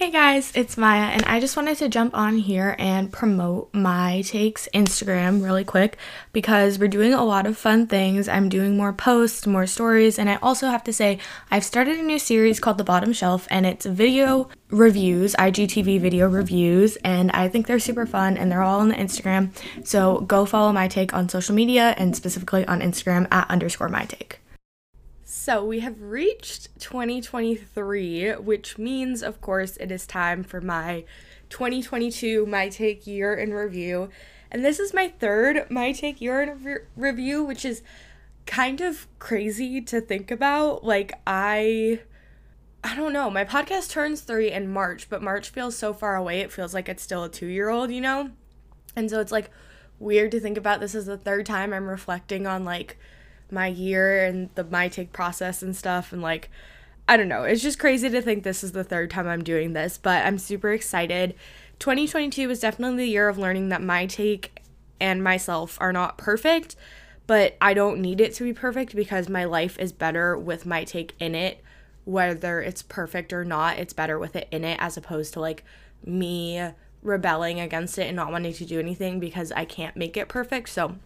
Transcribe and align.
Hey 0.00 0.10
guys, 0.10 0.50
it's 0.54 0.78
Maya, 0.78 1.10
and 1.10 1.22
I 1.26 1.40
just 1.40 1.58
wanted 1.58 1.76
to 1.76 1.88
jump 1.90 2.16
on 2.16 2.38
here 2.38 2.74
and 2.78 3.12
promote 3.12 3.68
my 3.74 4.22
takes 4.22 4.66
Instagram 4.72 5.44
really 5.44 5.62
quick 5.62 5.98
because 6.32 6.78
we're 6.78 6.88
doing 6.88 7.12
a 7.12 7.22
lot 7.22 7.46
of 7.46 7.58
fun 7.58 7.86
things. 7.86 8.26
I'm 8.26 8.48
doing 8.48 8.78
more 8.78 8.94
posts, 8.94 9.46
more 9.46 9.66
stories, 9.66 10.18
and 10.18 10.30
I 10.30 10.36
also 10.36 10.68
have 10.68 10.82
to 10.84 10.92
say 10.94 11.18
I've 11.50 11.66
started 11.66 11.98
a 11.98 12.02
new 12.02 12.18
series 12.18 12.60
called 12.60 12.78
The 12.78 12.82
Bottom 12.82 13.12
Shelf, 13.12 13.46
and 13.50 13.66
it's 13.66 13.84
video 13.84 14.48
reviews, 14.70 15.34
IGTV 15.34 16.00
video 16.00 16.30
reviews, 16.30 16.96
and 17.04 17.30
I 17.32 17.48
think 17.50 17.66
they're 17.66 17.78
super 17.78 18.06
fun 18.06 18.38
and 18.38 18.50
they're 18.50 18.62
all 18.62 18.80
on 18.80 18.88
the 18.88 18.94
Instagram. 18.94 19.50
So 19.86 20.20
go 20.20 20.46
follow 20.46 20.72
my 20.72 20.88
take 20.88 21.12
on 21.12 21.28
social 21.28 21.54
media 21.54 21.94
and 21.98 22.16
specifically 22.16 22.64
on 22.64 22.80
Instagram 22.80 23.30
at 23.30 23.50
underscore 23.50 23.90
my 23.90 24.06
take. 24.06 24.39
So 25.32 25.64
we 25.64 25.78
have 25.78 26.02
reached 26.02 26.76
2023, 26.80 28.32
which 28.32 28.78
means, 28.78 29.22
of 29.22 29.40
course, 29.40 29.76
it 29.76 29.92
is 29.92 30.04
time 30.04 30.42
for 30.42 30.60
my 30.60 31.04
2022 31.50 32.46
My 32.46 32.68
Take 32.68 33.06
Year 33.06 33.32
in 33.32 33.54
Review. 33.54 34.08
And 34.50 34.64
this 34.64 34.80
is 34.80 34.92
my 34.92 35.06
third 35.06 35.70
My 35.70 35.92
Take 35.92 36.20
Year 36.20 36.42
in 36.42 36.64
re- 36.64 36.78
Review, 36.96 37.44
which 37.44 37.64
is 37.64 37.84
kind 38.44 38.80
of 38.80 39.06
crazy 39.20 39.80
to 39.82 40.00
think 40.00 40.32
about. 40.32 40.82
Like, 40.82 41.12
I. 41.24 42.00
I 42.82 42.96
don't 42.96 43.12
know. 43.12 43.30
My 43.30 43.44
podcast 43.44 43.90
turns 43.90 44.22
three 44.22 44.50
in 44.50 44.72
March, 44.72 45.08
but 45.08 45.22
March 45.22 45.50
feels 45.50 45.76
so 45.76 45.94
far 45.94 46.16
away. 46.16 46.40
It 46.40 46.50
feels 46.50 46.74
like 46.74 46.88
it's 46.88 47.04
still 47.04 47.22
a 47.22 47.28
two 47.28 47.46
year 47.46 47.68
old, 47.68 47.92
you 47.92 48.00
know? 48.00 48.30
And 48.96 49.08
so 49.08 49.20
it's 49.20 49.30
like 49.30 49.50
weird 50.00 50.32
to 50.32 50.40
think 50.40 50.58
about 50.58 50.80
this 50.80 50.96
as 50.96 51.06
the 51.06 51.16
third 51.16 51.46
time 51.46 51.72
I'm 51.72 51.86
reflecting 51.86 52.48
on 52.48 52.64
like 52.64 52.98
my 53.52 53.66
year 53.66 54.24
and 54.24 54.50
the 54.54 54.64
my 54.64 54.88
take 54.88 55.12
process 55.12 55.62
and 55.62 55.76
stuff 55.76 56.12
and 56.12 56.22
like 56.22 56.50
I 57.10 57.16
don't 57.16 57.26
know. 57.26 57.42
It's 57.42 57.62
just 57.62 57.80
crazy 57.80 58.08
to 58.08 58.22
think 58.22 58.44
this 58.44 58.62
is 58.62 58.70
the 58.70 58.84
third 58.84 59.10
time 59.10 59.26
I'm 59.26 59.42
doing 59.42 59.72
this, 59.72 59.98
but 59.98 60.24
I'm 60.24 60.38
super 60.38 60.72
excited. 60.72 61.34
2022 61.80 62.46
was 62.46 62.60
definitely 62.60 62.98
the 62.98 63.10
year 63.10 63.28
of 63.28 63.36
learning 63.36 63.68
that 63.70 63.82
my 63.82 64.06
take 64.06 64.62
and 65.00 65.24
myself 65.24 65.76
are 65.80 65.92
not 65.92 66.18
perfect, 66.18 66.76
but 67.26 67.56
I 67.60 67.74
don't 67.74 68.00
need 68.00 68.20
it 68.20 68.34
to 68.34 68.44
be 68.44 68.52
perfect 68.52 68.94
because 68.94 69.28
my 69.28 69.44
life 69.44 69.76
is 69.80 69.90
better 69.90 70.38
with 70.38 70.66
my 70.66 70.84
take 70.84 71.14
in 71.18 71.34
it. 71.34 71.64
Whether 72.04 72.60
it's 72.60 72.82
perfect 72.82 73.32
or 73.32 73.44
not, 73.44 73.78
it's 73.78 73.92
better 73.92 74.16
with 74.16 74.36
it 74.36 74.46
in 74.52 74.64
it 74.64 74.78
as 74.80 74.96
opposed 74.96 75.32
to 75.32 75.40
like 75.40 75.64
me 76.04 76.70
rebelling 77.02 77.58
against 77.58 77.98
it 77.98 78.06
and 78.06 78.14
not 78.14 78.30
wanting 78.30 78.52
to 78.52 78.64
do 78.64 78.78
anything 78.78 79.18
because 79.18 79.50
I 79.52 79.64
can't 79.64 79.96
make 79.96 80.16
it 80.16 80.28
perfect. 80.28 80.68
So 80.68 80.96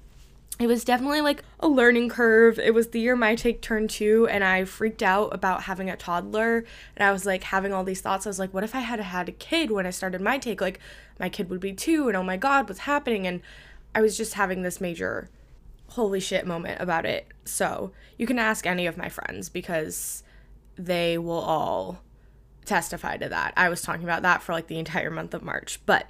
it 0.61 0.69
was 0.69 0.85
definitely 0.85 1.21
like 1.21 1.43
a 1.59 1.67
learning 1.67 2.09
curve. 2.09 2.61
It 2.61 2.73
was 2.73 2.89
the 2.89 3.01
year 3.01 3.17
my 3.17 3.35
take 3.35 3.61
turned 3.61 3.91
two, 3.91 4.29
and 4.29 4.45
I 4.45 4.65
freaked 4.65 5.03
out 5.03 5.35
about 5.35 5.65
having 5.65 5.91
a 5.91 5.97
toddler. 5.97 6.65
And 6.97 7.07
I 7.07 7.11
was 7.11 7.27
like 7.27 7.45
having 7.45 7.73
all 7.73 7.83
these 7.83 8.01
thoughts. 8.01 8.27
I 8.27 8.31
was 8.31 8.39
like, 8.39 8.55
what 8.55 8.63
if 8.63 8.75
I 8.75 8.81
had 8.81 9.01
had 9.01 9.29
a 9.29 9.33
kid 9.33 9.73
when 9.73 9.87
I 9.87 9.91
started 9.91 10.21
my 10.21 10.39
take? 10.39 10.61
Like, 10.61 10.79
my 11.19 11.29
kid 11.29 11.51
would 11.51 11.61
be 11.61 11.73
two, 11.73 12.07
and 12.09 12.17
oh 12.17 12.23
my 12.23 12.37
God, 12.37 12.69
what's 12.69 12.81
happening? 12.81 13.27
And 13.27 13.41
I 13.95 14.01
was 14.01 14.17
just 14.17 14.35
having 14.35 14.63
this 14.63 14.81
major 14.81 15.29
holy 15.89 16.21
shit 16.21 16.47
moment 16.47 16.81
about 16.81 17.05
it. 17.05 17.27
So 17.45 17.93
you 18.17 18.27
can 18.27 18.39
ask 18.39 18.65
any 18.65 18.87
of 18.87 18.97
my 18.97 19.09
friends 19.09 19.49
because 19.49 20.23
they 20.77 21.19
will 21.19 21.41
all 21.41 22.01
testify 22.65 23.17
to 23.17 23.29
that. 23.29 23.55
I 23.57 23.69
was 23.69 23.83
talking 23.83 24.05
about 24.05 24.23
that 24.23 24.43
for 24.43 24.53
like 24.53 24.69
the 24.69 24.79
entire 24.79 25.11
month 25.11 25.35
of 25.35 25.43
March. 25.43 25.81
But 25.85 26.09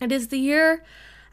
it 0.00 0.10
is 0.10 0.28
the 0.28 0.38
year 0.38 0.84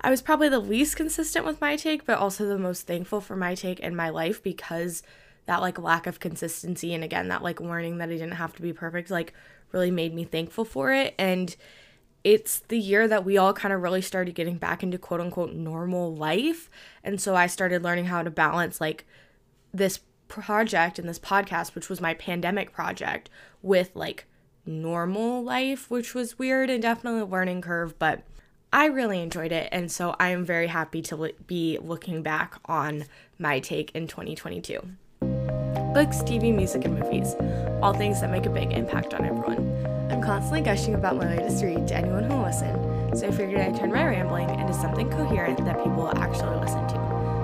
I 0.06 0.12
was 0.12 0.22
probably 0.22 0.50
the 0.50 0.60
least 0.60 0.96
consistent 0.96 1.48
with 1.48 1.60
my 1.60 1.76
take, 1.76 2.06
but 2.06 2.20
also 2.20 2.46
the 2.46 2.60
most 2.60 2.86
thankful 2.86 3.22
for 3.22 3.36
my 3.36 3.56
take 3.56 3.80
in 3.80 3.96
my 3.96 4.10
life 4.10 4.44
because 4.44 5.02
that 5.48 5.62
like 5.62 5.80
lack 5.80 6.06
of 6.06 6.20
consistency 6.20 6.94
and 6.94 7.04
again 7.04 7.30
that 7.30 7.42
like 7.42 7.60
learning 7.60 7.98
that 7.98 8.10
I 8.10 8.12
didn't 8.12 8.34
have 8.34 8.56
to 8.58 8.62
be 8.62 8.72
perfect 8.72 9.10
like 9.10 9.34
really 9.72 9.90
made 9.90 10.14
me 10.14 10.24
thankful 10.24 10.64
for 10.64 10.94
it. 10.94 11.16
And 11.18 11.56
it's 12.24 12.60
the 12.60 12.78
year 12.78 13.08
that 13.08 13.26
we 13.26 13.40
all 13.40 13.52
kind 13.52 13.74
of 13.74 13.82
really 13.82 14.04
started 14.04 14.36
getting 14.36 14.58
back 14.58 14.84
into 14.84 15.00
quote 15.00 15.22
unquote 15.22 15.54
normal 15.54 16.16
life. 16.16 16.70
And 17.04 17.20
so 17.20 17.36
I 17.36 17.48
started 17.48 17.82
learning 17.82 18.06
how 18.06 18.22
to 18.22 18.30
balance 18.30 18.80
like 18.80 19.08
this 19.74 20.02
project 20.28 21.00
and 21.00 21.10
this 21.10 21.20
podcast 21.20 21.74
which 21.74 21.90
was 21.90 22.00
my 22.00 22.14
pandemic 22.14 22.72
project 22.72 23.32
with 23.64 23.90
like 23.96 24.28
normal 24.68 25.44
life 25.44 25.90
which 25.90 26.14
was 26.14 26.38
weird 26.38 26.70
and 26.70 26.84
definitely 26.84 27.22
a 27.22 27.26
learning 27.26 27.62
curve 27.62 27.98
but 27.98 28.22
I 28.76 28.88
really 28.88 29.22
enjoyed 29.22 29.54
it, 29.54 29.70
and 29.72 29.90
so 29.90 30.18
I 30.20 30.32
am 30.32 30.44
very 30.44 30.68
happy 30.68 31.02
to 31.04 31.32
be 31.48 31.80
looking 31.82 32.22
back 32.22 32.56
on 32.66 33.06
my 33.40 33.62
take 33.62 33.96
in 33.96 34.06
2022. 34.06 34.82
Books, 35.94 36.18
TV, 36.18 36.54
music, 36.54 36.84
and 36.84 37.00
movies, 37.00 37.36
all 37.82 37.94
things 37.94 38.20
that 38.20 38.30
make 38.30 38.46
a 38.46 38.50
big 38.50 38.74
impact 38.74 39.14
on 39.14 39.24
everyone. 39.24 39.60
I'm 40.12 40.22
constantly 40.22 40.60
gushing 40.60 40.94
about 40.94 41.16
my 41.16 41.38
latest 41.38 41.64
read 41.64 41.88
to 41.88 41.96
anyone 41.96 42.26
who 42.26 42.36
will 42.36 42.44
listen, 42.44 43.16
so 43.16 43.30
I 43.30 43.32
figured 43.32 43.62
I'd 43.62 43.78
turn 43.78 43.94
my 43.94 44.06
rambling 44.06 44.50
into 44.50 44.74
something 44.74 45.10
coherent 45.10 45.64
that 45.64 45.78
people 45.78 45.94
will 45.94 46.18
actually 46.18 46.58
listen 46.58 46.86
to, 46.90 46.98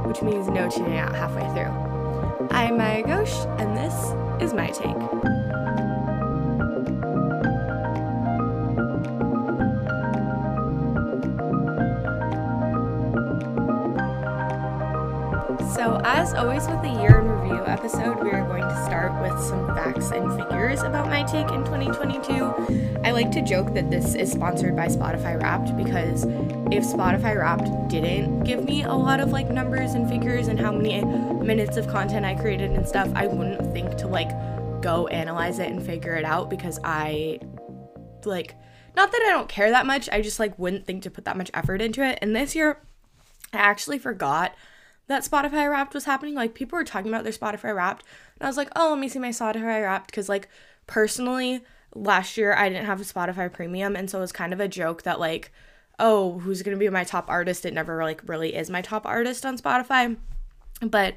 which 0.09 0.21
means 0.21 0.49
no 0.49 0.69
tuning 0.69 0.97
out 0.97 1.15
halfway 1.15 1.47
through. 1.53 2.49
I'm 2.51 2.75
Maya 2.75 3.03
Ghosh, 3.03 3.45
and 3.57 3.77
this 3.77 4.43
is 4.43 4.53
my 4.53 4.67
take. 4.67 5.40
As 16.21 16.35
always 16.35 16.67
with 16.67 16.79
the 16.83 17.01
year 17.01 17.19
in 17.19 17.27
review 17.27 17.65
episode, 17.65 18.23
we 18.23 18.29
are 18.29 18.45
going 18.45 18.61
to 18.61 18.85
start 18.85 19.11
with 19.23 19.41
some 19.41 19.65
facts 19.69 20.11
and 20.11 20.31
figures 20.39 20.83
about 20.83 21.07
my 21.07 21.23
take 21.23 21.49
in 21.49 21.63
2022. 21.65 22.99
I 23.03 23.09
like 23.09 23.31
to 23.31 23.41
joke 23.41 23.73
that 23.73 23.89
this 23.89 24.13
is 24.13 24.31
sponsored 24.31 24.75
by 24.75 24.85
Spotify 24.85 25.41
Wrapped 25.41 25.75
because 25.75 26.25
if 26.71 26.83
Spotify 26.83 27.35
Wrapped 27.39 27.89
didn't 27.89 28.43
give 28.43 28.63
me 28.63 28.83
a 28.83 28.93
lot 28.93 29.19
of 29.19 29.31
like 29.31 29.49
numbers 29.49 29.95
and 29.95 30.07
figures 30.07 30.47
and 30.47 30.59
how 30.59 30.71
many 30.71 31.03
minutes 31.03 31.75
of 31.75 31.87
content 31.87 32.23
I 32.23 32.35
created 32.35 32.69
and 32.69 32.87
stuff, 32.87 33.11
I 33.15 33.25
wouldn't 33.25 33.73
think 33.73 33.97
to 33.97 34.07
like 34.07 34.29
go 34.83 35.07
analyze 35.07 35.57
it 35.57 35.71
and 35.71 35.83
figure 35.83 36.13
it 36.13 36.23
out 36.23 36.51
because 36.51 36.79
I 36.83 37.39
like 38.25 38.53
not 38.95 39.11
that 39.11 39.23
I 39.25 39.31
don't 39.31 39.49
care 39.49 39.71
that 39.71 39.87
much, 39.87 40.07
I 40.11 40.21
just 40.21 40.39
like 40.39 40.59
wouldn't 40.59 40.85
think 40.85 41.01
to 41.01 41.09
put 41.09 41.25
that 41.25 41.35
much 41.35 41.49
effort 41.55 41.81
into 41.81 42.03
it. 42.03 42.19
And 42.21 42.35
this 42.35 42.53
year 42.53 42.79
I 43.53 43.57
actually 43.57 43.97
forgot 43.97 44.53
that 45.07 45.23
Spotify 45.23 45.69
Wrapped 45.69 45.93
was 45.93 46.05
happening. 46.05 46.35
Like 46.35 46.53
people 46.53 46.77
were 46.77 46.83
talking 46.83 47.11
about 47.11 47.23
their 47.23 47.33
Spotify 47.33 47.75
Wrapped, 47.75 48.05
and 48.39 48.45
I 48.45 48.49
was 48.49 48.57
like, 48.57 48.69
oh, 48.75 48.91
let 48.91 48.99
me 48.99 49.09
see 49.09 49.19
my 49.19 49.29
Spotify 49.29 49.83
Wrapped 49.83 50.07
because 50.07 50.29
like 50.29 50.47
personally, 50.87 51.61
last 51.93 52.37
year 52.37 52.53
I 52.53 52.69
didn't 52.69 52.85
have 52.85 53.01
a 53.01 53.05
Spotify 53.05 53.51
Premium, 53.51 53.95
and 53.95 54.09
so 54.09 54.19
it 54.19 54.21
was 54.21 54.31
kind 54.31 54.53
of 54.53 54.59
a 54.59 54.67
joke 54.67 55.03
that 55.03 55.19
like, 55.19 55.51
oh, 55.99 56.39
who's 56.39 56.61
gonna 56.61 56.77
be 56.77 56.89
my 56.89 57.03
top 57.03 57.29
artist? 57.29 57.65
It 57.65 57.73
never 57.73 58.03
like 58.03 58.21
really 58.27 58.55
is 58.55 58.69
my 58.69 58.81
top 58.81 59.05
artist 59.05 59.45
on 59.45 59.57
Spotify, 59.57 60.17
but 60.81 61.15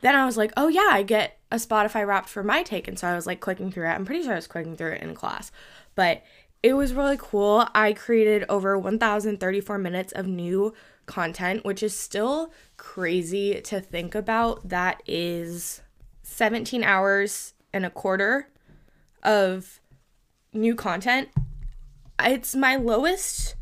then 0.00 0.14
I 0.14 0.24
was 0.24 0.36
like, 0.36 0.52
oh 0.56 0.68
yeah, 0.68 0.88
I 0.90 1.02
get 1.02 1.38
a 1.52 1.56
Spotify 1.56 2.06
Wrapped 2.06 2.28
for 2.28 2.42
my 2.42 2.62
take, 2.62 2.88
and 2.88 2.98
so 2.98 3.08
I 3.08 3.14
was 3.14 3.26
like 3.26 3.40
clicking 3.40 3.70
through 3.70 3.86
it. 3.86 3.92
I'm 3.92 4.04
pretty 4.04 4.22
sure 4.22 4.32
I 4.32 4.36
was 4.36 4.46
clicking 4.46 4.76
through 4.76 4.92
it 4.92 5.02
in 5.02 5.14
class, 5.14 5.52
but 5.94 6.22
it 6.62 6.74
was 6.74 6.92
really 6.92 7.16
cool. 7.18 7.66
I 7.74 7.92
created 7.92 8.44
over 8.48 8.78
1,034 8.78 9.78
minutes 9.78 10.12
of 10.12 10.26
new 10.26 10.74
content, 11.10 11.64
which 11.64 11.82
is 11.82 11.96
still 11.96 12.52
crazy 12.76 13.60
to 13.60 13.80
think 13.80 14.14
about. 14.14 14.68
That 14.68 15.02
is 15.06 15.82
17 16.22 16.82
hours 16.82 17.52
and 17.72 17.84
a 17.84 17.90
quarter 17.90 18.48
of 19.22 19.80
new 20.52 20.74
content. 20.74 21.28
It's 22.18 22.54
my 22.54 22.76
lowest 22.76 23.56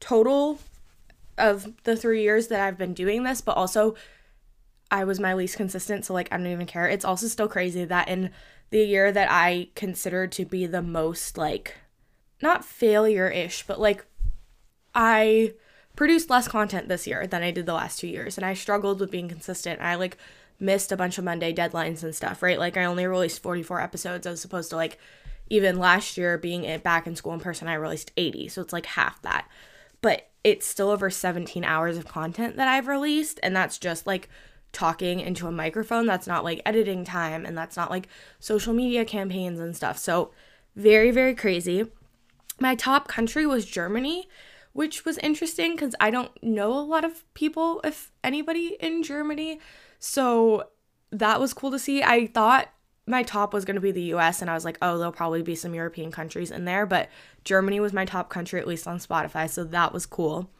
total 0.00 0.58
of 1.38 1.72
the 1.84 1.96
three 1.96 2.22
years 2.22 2.48
that 2.48 2.60
I've 2.60 2.78
been 2.78 2.94
doing 2.94 3.22
this, 3.22 3.40
but 3.40 3.56
also 3.56 3.94
I 4.90 5.04
was 5.04 5.20
my 5.20 5.34
least 5.34 5.56
consistent. 5.56 6.04
So, 6.04 6.14
like, 6.14 6.28
I 6.32 6.36
don't 6.36 6.46
even 6.46 6.66
care. 6.66 6.88
It's 6.88 7.04
also 7.04 7.28
still 7.28 7.48
crazy 7.48 7.84
that 7.84 8.08
in 8.08 8.30
the 8.70 8.84
year 8.84 9.12
that 9.12 9.28
I 9.30 9.68
considered 9.74 10.32
to 10.32 10.44
be 10.44 10.66
the 10.66 10.82
most, 10.82 11.38
like, 11.38 11.76
not 12.42 12.64
failure 12.64 13.28
ish, 13.28 13.66
but 13.66 13.80
like, 13.80 14.04
I 14.94 15.54
produced 15.98 16.30
less 16.30 16.46
content 16.46 16.86
this 16.86 17.08
year 17.08 17.26
than 17.26 17.42
I 17.42 17.50
did 17.50 17.66
the 17.66 17.74
last 17.74 17.98
two 17.98 18.06
years. 18.06 18.38
And 18.38 18.46
I 18.46 18.54
struggled 18.54 19.00
with 19.00 19.10
being 19.10 19.28
consistent. 19.28 19.80
I 19.80 19.96
like 19.96 20.16
missed 20.60 20.92
a 20.92 20.96
bunch 20.96 21.18
of 21.18 21.24
Monday 21.24 21.52
deadlines 21.52 22.04
and 22.04 22.14
stuff, 22.14 22.40
right? 22.40 22.56
Like 22.56 22.76
I 22.76 22.84
only 22.84 23.04
released 23.04 23.42
44 23.42 23.80
episodes 23.80 24.24
as 24.24 24.44
opposed 24.44 24.70
to 24.70 24.76
like 24.76 24.96
even 25.50 25.76
last 25.76 26.16
year 26.16 26.38
being 26.38 26.62
it 26.62 26.84
back 26.84 27.08
in 27.08 27.16
school 27.16 27.34
in 27.34 27.40
person, 27.40 27.66
I 27.66 27.74
released 27.74 28.12
80. 28.16 28.46
So 28.46 28.62
it's 28.62 28.72
like 28.72 28.86
half 28.86 29.20
that. 29.22 29.48
But 30.00 30.28
it's 30.44 30.68
still 30.68 30.90
over 30.90 31.10
17 31.10 31.64
hours 31.64 31.96
of 31.96 32.06
content 32.06 32.54
that 32.54 32.68
I've 32.68 32.86
released. 32.86 33.40
And 33.42 33.56
that's 33.56 33.76
just 33.76 34.06
like 34.06 34.28
talking 34.70 35.18
into 35.18 35.48
a 35.48 35.52
microphone. 35.52 36.06
That's 36.06 36.28
not 36.28 36.44
like 36.44 36.62
editing 36.64 37.04
time 37.04 37.44
and 37.44 37.58
that's 37.58 37.76
not 37.76 37.90
like 37.90 38.06
social 38.38 38.72
media 38.72 39.04
campaigns 39.04 39.58
and 39.58 39.74
stuff. 39.74 39.98
So 39.98 40.30
very, 40.76 41.10
very 41.10 41.34
crazy. 41.34 41.86
My 42.60 42.76
top 42.76 43.08
country 43.08 43.46
was 43.46 43.66
Germany 43.66 44.28
which 44.72 45.04
was 45.04 45.18
interesting 45.18 45.72
because 45.72 45.94
I 46.00 46.10
don't 46.10 46.30
know 46.42 46.72
a 46.72 46.80
lot 46.80 47.04
of 47.04 47.24
people, 47.34 47.80
if 47.84 48.12
anybody, 48.22 48.76
in 48.80 49.02
Germany. 49.02 49.60
So 49.98 50.68
that 51.10 51.40
was 51.40 51.54
cool 51.54 51.70
to 51.70 51.78
see. 51.78 52.02
I 52.02 52.26
thought 52.26 52.68
my 53.06 53.22
top 53.22 53.54
was 53.54 53.64
going 53.64 53.74
to 53.76 53.80
be 53.80 53.92
the 53.92 54.14
US 54.14 54.42
and 54.42 54.50
I 54.50 54.54
was 54.54 54.64
like, 54.64 54.78
oh, 54.82 54.98
there'll 54.98 55.12
probably 55.12 55.42
be 55.42 55.54
some 55.54 55.74
European 55.74 56.12
countries 56.12 56.50
in 56.50 56.64
there, 56.64 56.86
but 56.86 57.08
Germany 57.44 57.80
was 57.80 57.92
my 57.92 58.04
top 58.04 58.28
country 58.28 58.60
at 58.60 58.68
least 58.68 58.86
on 58.86 58.98
Spotify, 58.98 59.48
so 59.48 59.64
that 59.64 59.92
was 59.92 60.04
cool. 60.04 60.50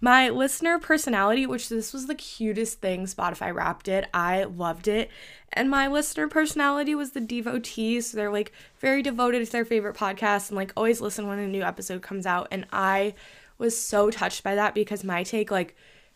My 0.00 0.28
listener 0.28 0.78
personality, 0.78 1.44
which 1.44 1.68
this 1.68 1.92
was 1.92 2.06
the 2.06 2.14
cutest 2.14 2.80
thing 2.80 3.04
Spotify 3.04 3.52
Wrapped 3.52 3.86
did, 3.86 4.06
I 4.14 4.44
loved 4.44 4.86
it. 4.86 5.10
And 5.52 5.68
my 5.68 5.88
listener 5.88 6.28
personality 6.28 6.94
was 6.94 7.12
the 7.12 7.20
devotees. 7.20 8.10
So 8.10 8.16
they're 8.16 8.30
like 8.30 8.52
very 8.78 9.02
devoted 9.02 9.44
to 9.44 9.50
their 9.50 9.64
favorite 9.64 9.96
podcast 9.96 10.50
and 10.50 10.56
like 10.56 10.72
always 10.76 11.00
listen 11.00 11.26
when 11.26 11.40
a 11.40 11.48
new 11.48 11.62
episode 11.62 12.02
comes 12.02 12.26
out. 12.26 12.46
And 12.52 12.66
I 12.72 13.14
was 13.58 13.80
so 13.80 14.10
touched 14.10 14.44
by 14.44 14.54
that 14.54 14.72
because 14.72 15.02
my 15.02 15.24
take, 15.24 15.50
like, 15.50 15.74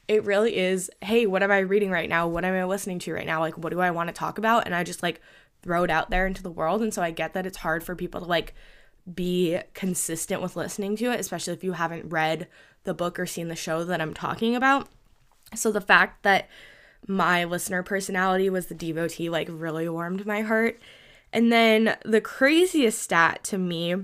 it 0.09 0.25
really 0.25 0.57
is 0.57 0.91
hey, 1.01 1.27
what 1.27 1.43
am 1.43 1.51
I 1.51 1.59
reading 1.59 1.91
right 1.91 2.09
now? 2.09 2.29
What 2.29 2.45
am 2.45 2.55
I 2.55 2.65
listening 2.65 2.99
to 3.01 3.15
right 3.15 3.27
now? 3.27 3.41
Like, 3.41 3.59
what 3.59 3.73
do 3.73 3.81
I 3.81 3.91
want 3.91 4.09
to 4.09 4.13
talk 4.13 4.39
about? 4.39 4.67
And 4.67 4.75
I 4.75 4.85
just 4.85 5.03
like 5.03 5.21
throw 5.63 5.85
it 5.85 5.91
out 5.91 6.11
there 6.11 6.27
into 6.27 6.43
the 6.43 6.51
world. 6.51 6.83
And 6.83 6.93
so 6.93 7.03
I 7.03 7.11
get 7.11 7.35
that 7.35 7.47
it's 7.47 7.59
hard 7.59 7.83
for 7.83 7.97
people 7.97 8.21
to 8.21 8.27
like 8.27 8.55
be 9.13 9.59
consistent 9.75 10.43
with 10.43 10.57
listening 10.57 10.97
to 10.97 11.13
it, 11.13 11.21
especially 11.21 11.53
if 11.53 11.65
you 11.65 11.73
haven't 11.73 12.11
read 12.11 12.49
the 12.85 12.95
book 12.95 13.19
or 13.19 13.27
seen 13.27 13.49
the 13.49 13.57
show 13.57 13.85
that 13.85 14.01
I'm 14.01 14.15
talking 14.15 14.57
about. 14.57 14.89
So 15.55 15.71
the 15.71 15.81
fact 15.81 16.23
that 16.23 16.49
my 17.07 17.45
listener 17.45 17.83
personality 17.83 18.49
was 18.49 18.67
the 18.67 18.75
devotee 18.75 19.29
like 19.29 19.49
really 19.51 19.89
warmed 19.89 20.27
my 20.27 20.43
heart. 20.43 20.81
And 21.33 21.53
then 21.53 21.97
the 22.05 22.21
craziest 22.21 23.01
stat 23.01 23.43
to 23.45 23.59
me 23.59 23.97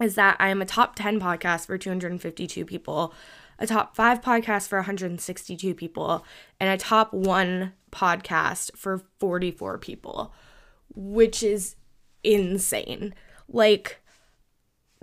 is 0.00 0.14
that 0.14 0.36
I 0.38 0.48
am 0.48 0.62
a 0.62 0.66
top 0.66 0.94
10 0.96 1.20
podcast 1.20 1.66
for 1.66 1.78
252 1.78 2.64
people, 2.64 3.12
a 3.58 3.66
top 3.66 3.96
5 3.96 4.20
podcast 4.20 4.68
for 4.68 4.78
162 4.78 5.74
people, 5.74 6.24
and 6.60 6.70
a 6.70 6.76
top 6.76 7.12
1 7.12 7.72
podcast 7.90 8.76
for 8.76 9.02
44 9.18 9.78
people, 9.78 10.32
which 10.94 11.42
is 11.42 11.76
insane. 12.22 13.14
Like 13.48 14.00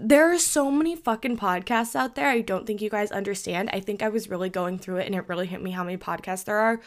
there 0.06 0.34
are 0.34 0.38
so 0.38 0.70
many 0.70 0.98
fucking 0.98 1.38
podcasts 1.38 1.96
out 1.96 2.16
there. 2.16 2.28
I 2.28 2.42
don't 2.42 2.68
think 2.68 2.82
you 2.82 2.90
guys 2.90 3.10
understand. 3.10 3.70
I 3.72 3.80
think 3.80 4.04
I 4.04 4.10
was 4.10 4.30
really 4.30 4.50
going 4.50 4.78
through 4.78 4.98
it 4.98 5.06
and 5.06 5.16
it 5.16 5.30
really 5.30 5.48
hit 5.48 5.62
me 5.62 5.72
how 5.72 5.86
many 5.86 5.96
podcasts 5.96 6.44
there 6.44 6.58
are 6.58 6.82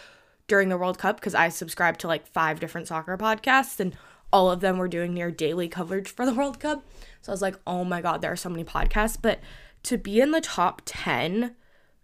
during 0.49 0.69
the 0.69 0.77
World 0.77 0.99
Cup 0.99 1.19
because 1.19 1.35
I 1.35 1.49
subscribed 1.49 2.01
to 2.01 2.09
like 2.09 2.27
five 2.27 2.61
different 2.61 2.89
soccer 2.89 3.17
podcasts 3.17 3.81
and 3.81 3.97
all 4.35 4.51
of 4.51 4.61
them 4.61 4.77
were 4.77 4.87
doing 4.87 5.15
near 5.15 5.31
daily 5.31 5.67
coverage 5.67 6.11
for 6.11 6.27
the 6.27 6.35
World 6.35 6.61
Cup. 6.61 6.85
So 7.23 7.33
I 7.33 7.35
was 7.35 7.41
like, 7.41 7.57
oh 7.67 7.85
my 7.85 8.03
God, 8.03 8.21
there 8.21 8.33
are 8.33 8.37
so 8.37 8.51
many 8.51 8.65
podcasts. 8.65 9.17
But 9.21 9.41
to 9.85 9.97
be 9.97 10.21
in 10.21 10.33
the 10.33 10.43
top 10.43 10.83
10 10.85 11.57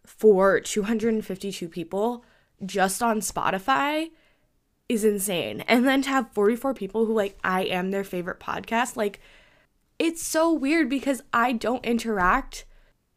for 0.07 0.61
252 0.61 1.69
people 1.69 2.25
just 2.65 3.03
on 3.03 3.21
Spotify 3.21 4.11
is 4.89 5.05
insane. 5.05 5.61
And 5.69 5.87
then 5.87 6.01
to 6.03 6.09
have 6.09 6.33
44 6.33 6.73
people 6.73 7.05
who 7.05 7.13
like 7.13 7.37
I 7.45 7.65
am 7.65 7.91
their 7.91 8.03
favorite 8.03 8.41
podcast, 8.41 8.97
like 8.97 9.21
it's 9.99 10.23
so 10.23 10.53
weird 10.53 10.89
because 10.89 11.23
I 11.33 11.53
don't 11.53 11.85
interact 11.85 12.65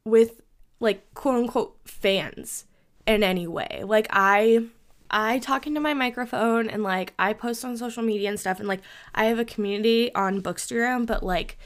with 0.04 0.42
like 0.80 1.13
quote 1.13 1.36
unquote 1.36 1.77
fans 1.86 2.66
in 3.07 3.24
any 3.24 3.48
way. 3.48 3.83
Like 3.86 4.07
I 4.12 4.68
I 5.10 5.39
talk 5.39 5.68
into 5.68 5.80
my 5.80 5.94
microphone 5.94 6.69
and 6.69 6.83
like 6.83 7.13
I 7.18 7.33
post 7.33 7.63
on 7.63 7.77
social 7.77 8.04
media 8.04 8.30
and 8.30 8.39
stuff 8.39 8.60
and 8.60 8.68
like 8.68 8.81
I 9.13 9.25
have 9.25 9.39
a 9.39 9.45
community 9.45 10.13
on 10.13 10.42
Bookstagram, 10.42 11.06
but 11.06 11.24
like 11.24 11.57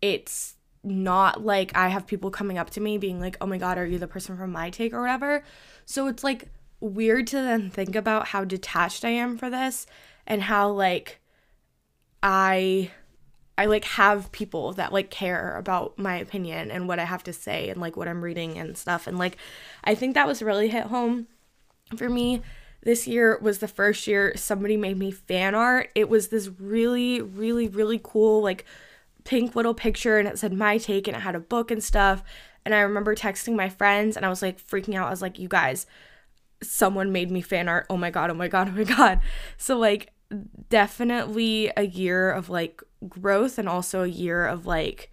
it's 0.00 0.56
not 0.82 1.44
like 1.44 1.76
I 1.76 1.88
have 1.88 2.06
people 2.06 2.30
coming 2.30 2.56
up 2.58 2.70
to 2.70 2.80
me 2.80 2.96
being 2.96 3.20
like, 3.20 3.36
"Oh 3.40 3.46
my 3.46 3.58
god, 3.58 3.76
are 3.76 3.86
you 3.86 3.98
the 3.98 4.08
person 4.08 4.36
from 4.36 4.52
my 4.52 4.70
take 4.70 4.94
or 4.94 5.02
whatever?" 5.02 5.44
So 5.84 6.06
it's 6.06 6.24
like 6.24 6.48
weird 6.80 7.26
to 7.28 7.36
then 7.36 7.70
think 7.70 7.94
about 7.94 8.28
how 8.28 8.44
detached 8.44 9.04
I 9.04 9.10
am 9.10 9.36
for 9.36 9.50
this 9.50 9.86
and 10.26 10.42
how 10.42 10.70
like 10.70 11.20
I 12.22 12.90
I 13.60 13.66
like 13.66 13.84
have 13.84 14.32
people 14.32 14.72
that 14.72 14.90
like 14.90 15.10
care 15.10 15.54
about 15.58 15.98
my 15.98 16.16
opinion 16.16 16.70
and 16.70 16.88
what 16.88 16.98
I 16.98 17.04
have 17.04 17.22
to 17.24 17.32
say 17.34 17.68
and 17.68 17.78
like 17.78 17.94
what 17.94 18.08
I'm 18.08 18.24
reading 18.24 18.56
and 18.56 18.74
stuff. 18.74 19.06
And 19.06 19.18
like 19.18 19.36
I 19.84 19.94
think 19.94 20.14
that 20.14 20.26
was 20.26 20.40
really 20.40 20.70
hit 20.70 20.84
home 20.86 21.26
for 21.94 22.08
me. 22.08 22.40
This 22.82 23.06
year 23.06 23.38
was 23.42 23.58
the 23.58 23.68
first 23.68 24.06
year 24.06 24.32
somebody 24.34 24.78
made 24.78 24.96
me 24.96 25.10
fan 25.10 25.54
art. 25.54 25.90
It 25.94 26.08
was 26.08 26.28
this 26.28 26.48
really, 26.58 27.20
really, 27.20 27.68
really 27.68 28.00
cool, 28.02 28.42
like 28.42 28.64
pink 29.24 29.54
little 29.54 29.74
picture, 29.74 30.18
and 30.18 30.26
it 30.26 30.38
said 30.38 30.54
my 30.54 30.78
take, 30.78 31.06
and 31.06 31.14
it 31.14 31.20
had 31.20 31.34
a 31.34 31.40
book 31.40 31.70
and 31.70 31.84
stuff. 31.84 32.22
And 32.64 32.74
I 32.74 32.80
remember 32.80 33.14
texting 33.14 33.56
my 33.56 33.68
friends, 33.68 34.16
and 34.16 34.24
I 34.24 34.30
was 34.30 34.40
like 34.40 34.58
freaking 34.58 34.94
out. 34.94 35.08
I 35.08 35.10
was 35.10 35.20
like, 35.20 35.38
you 35.38 35.48
guys, 35.48 35.86
someone 36.62 37.12
made 37.12 37.30
me 37.30 37.42
fan 37.42 37.68
art. 37.68 37.84
Oh 37.90 37.98
my 37.98 38.08
God, 38.08 38.30
oh 38.30 38.34
my 38.34 38.48
God, 38.48 38.68
oh 38.70 38.72
my 38.72 38.84
God. 38.96 39.20
So, 39.58 39.76
like, 39.76 40.14
definitely 40.70 41.70
a 41.76 41.82
year 41.82 42.30
of 42.30 42.48
like 42.48 42.82
growth 43.08 43.58
and 43.58 43.68
also 43.68 44.02
a 44.02 44.08
year 44.08 44.46
of 44.46 44.66
like 44.66 45.10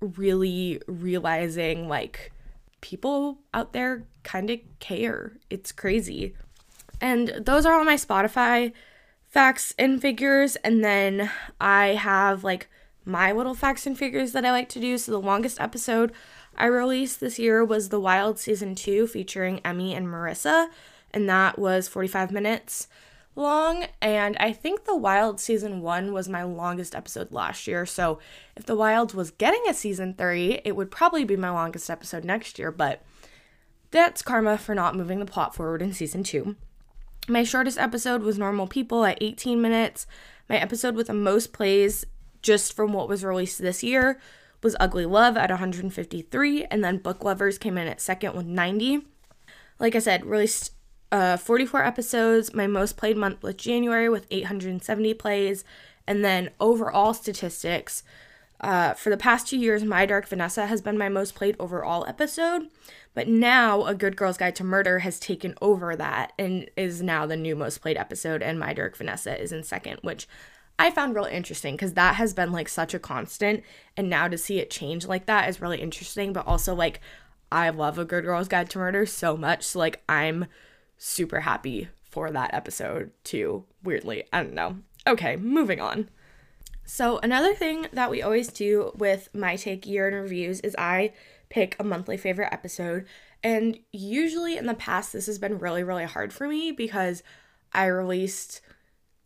really 0.00 0.80
realizing 0.86 1.88
like 1.88 2.32
people 2.80 3.38
out 3.54 3.72
there 3.72 4.04
kind 4.22 4.50
of 4.50 4.60
care. 4.80 5.38
It's 5.48 5.72
crazy. 5.72 6.34
And 7.00 7.28
those 7.40 7.64
are 7.66 7.74
all 7.74 7.84
my 7.84 7.96
Spotify 7.96 8.72
facts 9.26 9.74
and 9.78 10.00
figures. 10.00 10.56
And 10.56 10.84
then 10.84 11.30
I 11.60 11.88
have 11.88 12.44
like 12.44 12.68
my 13.04 13.32
little 13.32 13.54
facts 13.54 13.86
and 13.86 13.98
figures 13.98 14.32
that 14.32 14.44
I 14.44 14.52
like 14.52 14.68
to 14.70 14.80
do. 14.80 14.98
So 14.98 15.12
the 15.12 15.20
longest 15.20 15.60
episode 15.60 16.12
I 16.56 16.66
released 16.66 17.20
this 17.20 17.38
year 17.38 17.64
was 17.64 17.88
The 17.88 18.00
Wild 18.00 18.38
Season 18.38 18.74
2 18.74 19.06
featuring 19.06 19.60
Emmy 19.64 19.94
and 19.94 20.06
Marissa. 20.06 20.68
And 21.12 21.28
that 21.28 21.58
was 21.58 21.88
45 21.88 22.30
minutes 22.30 22.88
long. 23.34 23.86
And 24.00 24.36
I 24.38 24.52
think 24.52 24.84
The 24.84 24.96
Wild 24.96 25.40
season 25.40 25.80
one 25.80 26.12
was 26.12 26.28
my 26.28 26.42
longest 26.42 26.94
episode 26.94 27.32
last 27.32 27.66
year. 27.66 27.86
So 27.86 28.18
if 28.56 28.66
The 28.66 28.76
Wild 28.76 29.14
was 29.14 29.30
getting 29.30 29.62
a 29.68 29.74
season 29.74 30.14
three, 30.14 30.60
it 30.64 30.76
would 30.76 30.90
probably 30.90 31.24
be 31.24 31.36
my 31.36 31.50
longest 31.50 31.90
episode 31.90 32.24
next 32.24 32.58
year. 32.58 32.70
But 32.70 33.02
that's 33.90 34.22
karma 34.22 34.58
for 34.58 34.74
not 34.74 34.96
moving 34.96 35.18
the 35.18 35.26
plot 35.26 35.54
forward 35.54 35.82
in 35.82 35.92
season 35.92 36.22
two. 36.22 36.56
My 37.28 37.44
shortest 37.44 37.78
episode 37.78 38.22
was 38.22 38.38
Normal 38.38 38.66
People 38.66 39.04
at 39.04 39.18
18 39.20 39.62
minutes. 39.62 40.06
My 40.48 40.56
episode 40.56 40.96
with 40.96 41.06
the 41.06 41.14
most 41.14 41.52
plays, 41.52 42.04
just 42.42 42.74
from 42.74 42.92
what 42.92 43.08
was 43.08 43.24
released 43.24 43.60
this 43.60 43.84
year, 43.84 44.18
was 44.62 44.76
Ugly 44.80 45.06
Love 45.06 45.36
at 45.36 45.50
153, 45.50 46.64
and 46.64 46.82
then 46.82 46.98
Book 46.98 47.22
Lovers 47.22 47.58
came 47.58 47.78
in 47.78 47.86
at 47.86 48.00
second 48.00 48.34
with 48.34 48.46
90. 48.46 49.06
Like 49.78 49.94
I 49.94 50.00
said, 50.00 50.24
released 50.24 50.72
uh, 51.12 51.36
44 51.36 51.84
episodes. 51.84 52.54
My 52.54 52.66
most 52.66 52.96
played 52.96 53.16
month 53.16 53.42
was 53.42 53.54
January 53.54 54.08
with 54.08 54.26
870 54.30 55.14
plays. 55.14 55.64
And 56.06 56.24
then 56.24 56.50
overall 56.58 57.14
statistics. 57.14 58.02
Uh, 58.60 58.94
for 58.94 59.10
the 59.10 59.16
past 59.16 59.48
two 59.48 59.58
years, 59.58 59.84
My 59.84 60.06
Dark 60.06 60.26
Vanessa 60.26 60.66
has 60.66 60.80
been 60.80 60.96
my 60.96 61.08
most 61.08 61.34
played 61.34 61.56
overall 61.58 62.06
episode. 62.06 62.68
But 63.14 63.28
now, 63.28 63.84
A 63.84 63.94
Good 63.94 64.16
Girl's 64.16 64.38
Guide 64.38 64.56
to 64.56 64.64
Murder 64.64 65.00
has 65.00 65.20
taken 65.20 65.54
over 65.60 65.94
that 65.96 66.32
and 66.38 66.70
is 66.76 67.02
now 67.02 67.26
the 67.26 67.36
new 67.36 67.54
most 67.54 67.78
played 67.82 67.96
episode. 67.96 68.42
And 68.42 68.58
My 68.58 68.72
Dark 68.72 68.96
Vanessa 68.96 69.40
is 69.40 69.52
in 69.52 69.64
second, 69.64 69.98
which 70.02 70.26
I 70.78 70.90
found 70.90 71.14
real 71.14 71.24
interesting 71.24 71.74
because 71.74 71.94
that 71.94 72.14
has 72.14 72.32
been 72.32 72.52
like 72.52 72.68
such 72.68 72.94
a 72.94 72.98
constant. 72.98 73.62
And 73.96 74.08
now 74.08 74.28
to 74.28 74.38
see 74.38 74.60
it 74.60 74.70
change 74.70 75.06
like 75.06 75.26
that 75.26 75.48
is 75.48 75.60
really 75.60 75.80
interesting. 75.80 76.32
But 76.32 76.46
also, 76.46 76.74
like, 76.74 77.00
I 77.50 77.68
love 77.68 77.98
A 77.98 78.04
Good 78.04 78.24
Girl's 78.24 78.48
Guide 78.48 78.70
to 78.70 78.78
Murder 78.78 79.06
so 79.06 79.36
much. 79.36 79.64
So, 79.64 79.78
like, 79.78 80.02
I'm 80.08 80.46
super 81.02 81.40
happy 81.40 81.88
for 82.04 82.30
that 82.30 82.54
episode 82.54 83.10
too, 83.24 83.64
weirdly. 83.82 84.24
I 84.32 84.44
don't 84.44 84.54
know. 84.54 84.78
Okay, 85.06 85.34
moving 85.36 85.80
on. 85.80 86.08
So, 86.84 87.18
another 87.18 87.54
thing 87.54 87.86
that 87.92 88.10
we 88.10 88.22
always 88.22 88.48
do 88.48 88.92
with 88.94 89.28
my 89.34 89.56
take 89.56 89.84
year 89.84 90.08
in 90.08 90.14
reviews 90.14 90.60
is 90.60 90.76
I 90.78 91.12
pick 91.48 91.74
a 91.78 91.84
monthly 91.84 92.16
favorite 92.16 92.52
episode. 92.52 93.06
And 93.42 93.80
usually 93.90 94.56
in 94.56 94.66
the 94.66 94.74
past, 94.74 95.12
this 95.12 95.26
has 95.26 95.38
been 95.38 95.58
really, 95.58 95.82
really 95.82 96.04
hard 96.04 96.32
for 96.32 96.46
me 96.46 96.70
because 96.70 97.24
I 97.72 97.86
released 97.86 98.60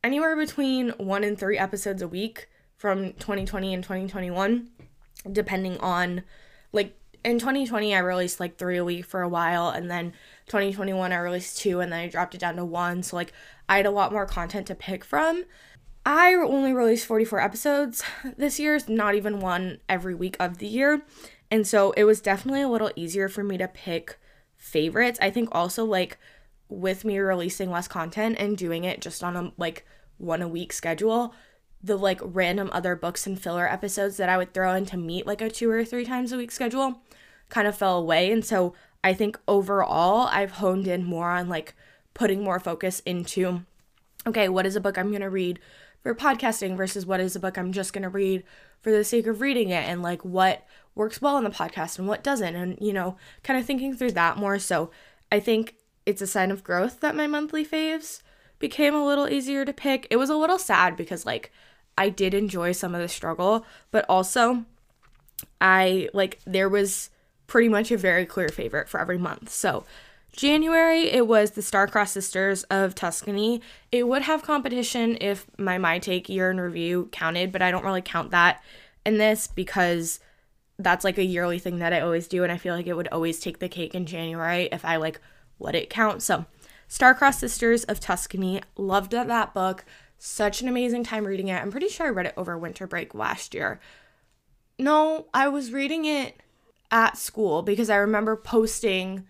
anywhere 0.03 0.35
between 0.35 0.91
one 0.91 1.25
and 1.25 1.39
three 1.39 1.59
episodes 1.59 2.01
a 2.01 2.09
week 2.09 2.49
from 2.77 3.13
2020 3.15 3.75
and 3.75 3.83
2021, 3.83 4.69
depending 5.31 5.79
on 5.81 6.23
like 6.73 6.99
in 7.27 7.41
2020, 7.41 7.95
I 7.95 7.99
released 7.99 8.39
like 8.39 8.57
three 8.57 8.77
a 8.77 8.85
week 8.85 9.05
for 9.05 9.21
a 9.21 9.29
while, 9.29 9.69
and 9.69 9.91
then 9.91 10.13
2021, 10.47 11.13
I 11.13 11.17
released 11.17 11.59
two, 11.59 11.81
and 11.81 11.93
then 11.93 12.01
I 12.01 12.09
dropped 12.09 12.35
it 12.35 12.41
down 12.41 12.57
to 12.57 12.65
one. 12.65 13.03
So, 13.03 13.17
like, 13.17 13.33
I 13.69 13.79
had 13.79 13.87
a 13.87 13.91
lot 13.91 14.13
more 14.13 14.27
content 14.27 14.67
to 14.69 14.75
pick 14.75 15.05
from. 15.05 15.45
I 16.05 16.35
only 16.35 16.73
released 16.73 17.07
44 17.07 17.41
episodes 17.41 18.03
this 18.37 18.61
year, 18.61 18.79
not 18.89 19.15
even 19.15 19.41
one 19.41 19.79
every 19.89 20.15
week 20.15 20.37
of 20.39 20.59
the 20.59 20.69
year. 20.69 21.03
And 21.51 21.67
so 21.67 21.93
it 21.93 22.05
was 22.05 22.21
definitely 22.21 22.63
a 22.63 22.69
little 22.69 22.93
easier 22.97 23.29
for 23.29 23.43
me 23.43 23.59
to 23.59 23.69
pick 23.69 24.19
favorites. 24.57 25.19
I 25.21 25.31
think 25.31 25.49
also, 25.53 25.85
like, 25.85 26.19
with 26.69 27.05
me 27.05 27.19
releasing 27.19 27.71
less 27.71 27.89
content 27.89 28.37
and 28.39 28.57
doing 28.57 28.85
it 28.85 29.01
just 29.01 29.23
on 29.23 29.37
a 29.37 29.53
like 29.57 29.87
one 30.19 30.43
a 30.43 30.49
week 30.49 30.73
schedule, 30.73 31.35
the 31.83 31.97
like 31.97 32.21
random 32.23 32.71
other 32.73 32.97
books 32.97 33.27
and 33.27 33.41
filler 33.41 33.69
episodes 33.69 34.17
that 34.17 34.29
I 34.29 34.37
would 34.37 34.53
throw 34.53 34.75
in 34.75 34.87
to 34.87 34.97
meet 34.97 35.27
like 35.27 35.41
a 35.41 35.51
two 35.51 35.71
or 35.71 35.85
three 35.85 36.05
times 36.05 36.33
a 36.33 36.37
week 36.37 36.51
schedule 36.51 37.03
kind 37.49 37.69
of 37.69 37.77
fell 37.77 37.99
away. 37.99 38.33
And 38.33 38.45
so 38.45 38.75
I 39.07 39.15
think 39.15 39.39
overall, 39.47 40.27
I've 40.33 40.51
honed 40.51 40.89
in 40.89 41.05
more 41.05 41.31
on 41.31 41.49
like 41.49 41.77
putting 42.13 42.43
more 42.43 42.59
focus 42.59 42.99
into 43.07 43.63
okay, 44.27 44.49
what 44.49 44.67
is 44.67 44.75
a 44.75 44.81
book 44.81 44.99
I'm 44.99 45.11
going 45.11 45.21
to 45.21 45.31
read 45.31 45.61
for 46.03 46.13
podcasting 46.13 46.77
versus 46.77 47.07
what 47.07 47.21
is 47.21 47.37
a 47.37 47.41
book 47.41 47.57
I'm 47.57 47.71
just 47.71 47.93
going 47.93 48.03
to 48.03 48.09
read 48.09 48.43
for 48.81 48.91
the 48.91 49.05
sake 49.05 49.29
of 49.29 49.41
reading 49.41 49.69
it 49.69 49.85
and 49.85 50.03
like 50.03 50.25
what 50.25 50.67
works 50.97 51.23
well 51.23 51.39
in 51.39 51.45
the 51.45 51.51
podcast 51.51 52.01
and 52.01 52.09
what 52.09 52.25
doesn't 52.25 52.57
and 52.57 52.79
you 52.81 52.93
know 52.93 53.17
kind 53.45 53.57
of 53.57 53.65
thinking 53.65 53.95
through 53.95 54.11
that 54.11 54.39
more 54.39 54.59
so 54.59 54.91
I 55.31 55.39
think 55.39 55.77
it's 56.05 56.21
a 56.21 56.27
sign 56.27 56.51
of 56.51 56.65
growth 56.65 56.99
that 56.99 57.15
my 57.15 57.29
monthly 57.29 57.65
faves 57.65 58.23
became 58.59 58.93
a 58.93 59.07
little 59.07 59.29
easier 59.29 59.65
to 59.65 59.73
pick. 59.73 60.09
It 60.11 60.17
was 60.17 60.31
a 60.31 60.37
little 60.37 60.59
sad 60.59 60.97
because 60.97 61.25
like 61.25 61.53
I 61.97 62.09
did 62.09 62.35
enjoy 62.35 62.73
some 62.73 62.93
of 62.93 63.01
the 63.01 63.07
struggle, 63.07 63.65
but 63.93 64.05
also 64.09 64.65
I 65.61 66.09
like 66.13 66.41
there 66.45 66.69
was 66.69 67.11
pretty 67.47 67.69
much 67.69 67.91
a 67.91 67.97
very 67.97 68.27
clear 68.27 68.49
favorite 68.49 68.89
for 68.89 69.01
every 69.01 69.19
month. 69.19 69.51
So 69.51 69.85
January, 70.33 71.11
it 71.11 71.27
was 71.27 71.53
the 71.53 71.63
Star-Crossed 71.63 72.13
Sisters 72.13 72.65
of 72.65 72.95
Tuscany. 72.95 73.63
It 73.91 74.07
would 74.07 74.23
have 74.23 74.43
competition 74.43 75.17
if 75.21 75.47
my 75.57 75.79
My 75.79 75.99
Take 75.99 76.29
year 76.29 76.51
in 76.51 76.61
review 76.61 77.09
counted, 77.11 77.53
but 77.53 77.63
I 77.63 77.71
don't 77.71 77.85
really 77.85 78.03
count 78.03 78.33
that 78.33 78.63
in 79.07 79.17
this 79.17 79.47
because 79.47 80.21
that's 80.79 81.05
like 81.05 81.17
a 81.17 81.25
yearly 81.25 81.59
thing 81.59 81.79
that 81.79 81.95
I 81.95 82.01
always 82.01 82.29
do, 82.29 82.43
and 82.43 82.53
I 82.53 82.59
feel 82.59 82.75
like 82.75 82.87
it 82.87 82.97
would 82.97 83.09
always 83.09 83.41
take 83.41 83.61
the 83.61 83.69
cake 83.69 83.95
in 83.95 84.05
January 84.05 84.69
if 84.71 84.85
I 84.85 84.97
like 84.97 85.21
let 85.59 85.75
it 85.75 85.89
count. 85.89 86.23
So, 86.23 86.45
Star-Crossed 86.87 87.41
Sisters 87.41 87.85
of 87.85 87.99
Tuscany, 87.99 88.61
loved 88.77 89.13
that 89.13 89.55
book. 89.55 89.87
Such 90.19 90.61
an 90.61 90.69
amazing 90.69 91.05
time 91.05 91.25
reading 91.25 91.49
it. 91.49 91.63
I'm 91.63 91.71
pretty 91.71 91.89
sure 91.89 92.07
I 92.07 92.11
read 92.11 92.27
it 92.27 92.35
over 92.37 92.59
winter 92.59 92.87
break 92.87 93.15
last 93.15 93.55
year. 93.55 93.81
No, 94.79 95.29
I 95.33 95.49
was 95.49 95.73
reading 95.73 96.05
it 96.05 96.39
at 96.91 97.17
school 97.17 97.63
because 97.63 97.91
I 97.91 97.97
remember 97.97 98.37
posting 98.37 99.27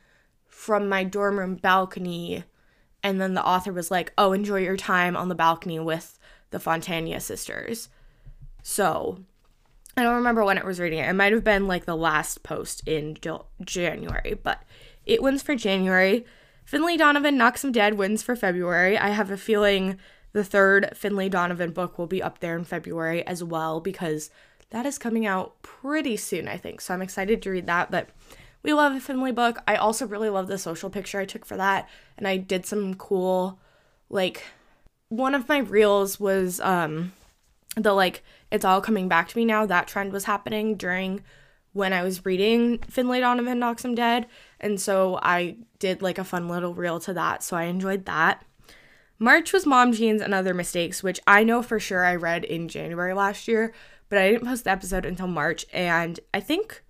from 0.46 0.88
my 0.88 1.04
dorm 1.04 1.38
room 1.38 1.56
balcony 1.56 2.44
and 3.02 3.20
then 3.20 3.34
the 3.34 3.44
author 3.44 3.72
was 3.72 3.90
like, 3.90 4.12
"Oh, 4.18 4.32
enjoy 4.32 4.60
your 4.60 4.76
time 4.76 5.16
on 5.16 5.28
the 5.28 5.34
balcony 5.34 5.78
with 5.78 6.18
the 6.50 6.58
Fontana 6.58 7.20
sisters." 7.20 7.88
So, 8.62 9.20
I 9.96 10.02
don't 10.02 10.16
remember 10.16 10.44
when 10.44 10.58
it 10.58 10.64
was 10.64 10.80
reading 10.80 10.98
it. 10.98 11.08
It 11.08 11.12
might 11.12 11.32
have 11.32 11.44
been 11.44 11.68
like 11.68 11.84
the 11.84 11.96
last 11.96 12.42
post 12.42 12.82
in 12.86 13.16
January, 13.64 14.38
but 14.42 14.62
it 15.04 15.22
wins 15.22 15.42
for 15.42 15.54
January. 15.54 16.26
Finlay 16.64 16.96
Donovan 16.96 17.38
Knocks 17.38 17.62
Him 17.62 17.70
Dead 17.70 17.94
wins 17.94 18.22
for 18.22 18.34
February. 18.34 18.98
I 18.98 19.10
have 19.10 19.30
a 19.30 19.36
feeling 19.36 19.98
the 20.32 20.44
third 20.44 20.90
Finlay 20.94 21.28
Donovan 21.28 21.70
book 21.70 21.96
will 21.96 22.08
be 22.08 22.22
up 22.22 22.40
there 22.40 22.58
in 22.58 22.64
February 22.64 23.24
as 23.26 23.42
well 23.42 23.80
because 23.80 24.30
that 24.70 24.86
is 24.86 24.98
coming 24.98 25.26
out 25.26 25.60
pretty 25.62 26.16
soon, 26.16 26.48
I 26.48 26.56
think. 26.56 26.80
So 26.80 26.92
I'm 26.92 27.02
excited 27.02 27.42
to 27.42 27.50
read 27.50 27.66
that. 27.66 27.90
But 27.90 28.08
we 28.62 28.72
love 28.72 28.94
a 28.94 29.00
Finlay 29.00 29.32
book. 29.32 29.58
I 29.66 29.76
also 29.76 30.06
really 30.06 30.28
love 30.28 30.48
the 30.48 30.58
social 30.58 30.90
picture 30.90 31.20
I 31.20 31.24
took 31.24 31.44
for 31.44 31.56
that. 31.56 31.88
And 32.18 32.26
I 32.26 32.36
did 32.36 32.66
some 32.66 32.94
cool, 32.94 33.58
like, 34.10 34.44
one 35.08 35.34
of 35.36 35.48
my 35.48 35.58
reels 35.58 36.18
was 36.18 36.58
um 36.60 37.12
the 37.76 37.92
like, 37.92 38.24
it's 38.50 38.64
all 38.64 38.80
coming 38.80 39.08
back 39.08 39.28
to 39.28 39.38
me 39.38 39.44
now. 39.44 39.66
That 39.66 39.86
trend 39.86 40.12
was 40.12 40.24
happening 40.24 40.76
during 40.76 41.22
when 41.72 41.92
I 41.92 42.02
was 42.02 42.24
reading 42.24 42.78
Finlay 42.78 43.20
Donovan 43.20 43.58
Knocks 43.58 43.84
Him 43.84 43.94
Dead. 43.94 44.26
And 44.58 44.80
so 44.80 45.20
I 45.22 45.58
did 45.78 46.00
like 46.00 46.18
a 46.18 46.24
fun 46.24 46.48
little 46.48 46.74
reel 46.74 46.98
to 47.00 47.12
that. 47.12 47.42
So 47.42 47.56
I 47.56 47.64
enjoyed 47.64 48.06
that. 48.06 48.42
March 49.18 49.52
was 49.52 49.66
Mom 49.66 49.92
Jeans 49.92 50.22
and 50.22 50.34
Other 50.34 50.54
Mistakes, 50.54 51.02
which 51.02 51.20
I 51.26 51.44
know 51.44 51.62
for 51.62 51.78
sure 51.78 52.04
I 52.04 52.16
read 52.16 52.44
in 52.44 52.68
January 52.68 53.14
last 53.14 53.46
year, 53.46 53.72
but 54.08 54.18
I 54.18 54.30
didn't 54.30 54.46
post 54.46 54.64
the 54.64 54.70
episode 54.70 55.04
until 55.04 55.26
March. 55.26 55.66
And 55.72 56.20
I 56.32 56.40
think, 56.40 56.82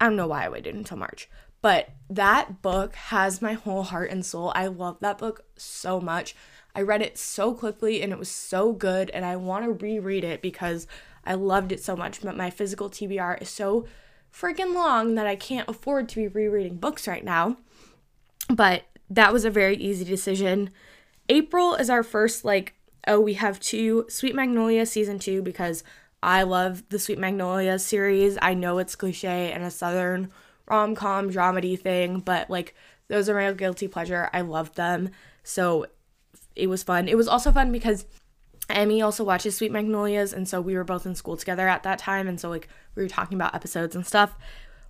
I 0.00 0.06
don't 0.06 0.16
know 0.16 0.26
why 0.26 0.44
I 0.44 0.48
waited 0.48 0.74
until 0.74 0.98
March, 0.98 1.28
but 1.60 1.90
that 2.10 2.62
book 2.62 2.94
has 2.94 3.40
my 3.40 3.52
whole 3.52 3.84
heart 3.84 4.10
and 4.10 4.24
soul. 4.26 4.52
I 4.54 4.66
love 4.66 4.98
that 5.00 5.18
book 5.18 5.44
so 5.56 6.00
much. 6.00 6.34
I 6.74 6.82
read 6.82 7.02
it 7.02 7.18
so 7.18 7.54
quickly 7.54 8.02
and 8.02 8.12
it 8.12 8.18
was 8.18 8.30
so 8.30 8.72
good, 8.72 9.10
and 9.10 9.24
I 9.24 9.36
want 9.36 9.64
to 9.64 9.72
reread 9.72 10.24
it 10.24 10.42
because 10.42 10.86
I 11.24 11.34
loved 11.34 11.70
it 11.70 11.82
so 11.82 11.94
much. 11.94 12.22
But 12.22 12.36
my 12.36 12.50
physical 12.50 12.90
TBR 12.90 13.42
is 13.42 13.48
so 13.48 13.86
freaking 14.32 14.74
long 14.74 15.14
that 15.14 15.26
I 15.26 15.36
can't 15.36 15.68
afford 15.68 16.08
to 16.10 16.16
be 16.16 16.28
rereading 16.28 16.76
books 16.76 17.06
right 17.06 17.24
now. 17.24 17.58
But 18.48 18.84
that 19.10 19.32
was 19.32 19.44
a 19.44 19.50
very 19.50 19.76
easy 19.76 20.04
decision. 20.04 20.70
April 21.28 21.74
is 21.74 21.90
our 21.90 22.02
first, 22.02 22.44
like, 22.44 22.74
oh, 23.06 23.20
we 23.20 23.34
have 23.34 23.60
two 23.60 24.06
Sweet 24.08 24.34
Magnolia 24.34 24.86
season 24.86 25.18
two 25.18 25.42
because 25.42 25.84
I 26.22 26.42
love 26.44 26.88
the 26.88 26.98
Sweet 26.98 27.18
Magnolia 27.18 27.78
series. 27.78 28.38
I 28.40 28.54
know 28.54 28.78
it's 28.78 28.96
cliche 28.96 29.50
and 29.52 29.64
a 29.64 29.70
southern 29.70 30.30
rom 30.66 30.94
com 30.94 31.30
dramedy 31.30 31.78
thing, 31.78 32.20
but 32.20 32.48
like, 32.48 32.74
those 33.08 33.28
are 33.28 33.34
my 33.34 33.52
guilty 33.52 33.88
pleasure. 33.88 34.30
I 34.32 34.42
love 34.42 34.74
them. 34.74 35.10
So 35.42 35.86
it 36.54 36.68
was 36.68 36.82
fun. 36.82 37.08
It 37.08 37.16
was 37.16 37.28
also 37.28 37.50
fun 37.50 37.72
because 37.72 38.06
Emmy 38.68 39.02
also 39.02 39.24
watches 39.24 39.56
Sweet 39.56 39.72
Magnolias, 39.72 40.32
and 40.32 40.48
so 40.48 40.60
we 40.60 40.74
were 40.74 40.84
both 40.84 41.06
in 41.06 41.14
school 41.14 41.36
together 41.36 41.68
at 41.68 41.82
that 41.82 41.98
time, 41.98 42.28
and 42.28 42.38
so 42.40 42.48
like 42.48 42.68
we 42.94 43.02
were 43.02 43.08
talking 43.08 43.36
about 43.36 43.54
episodes 43.54 43.96
and 43.96 44.06
stuff. 44.06 44.36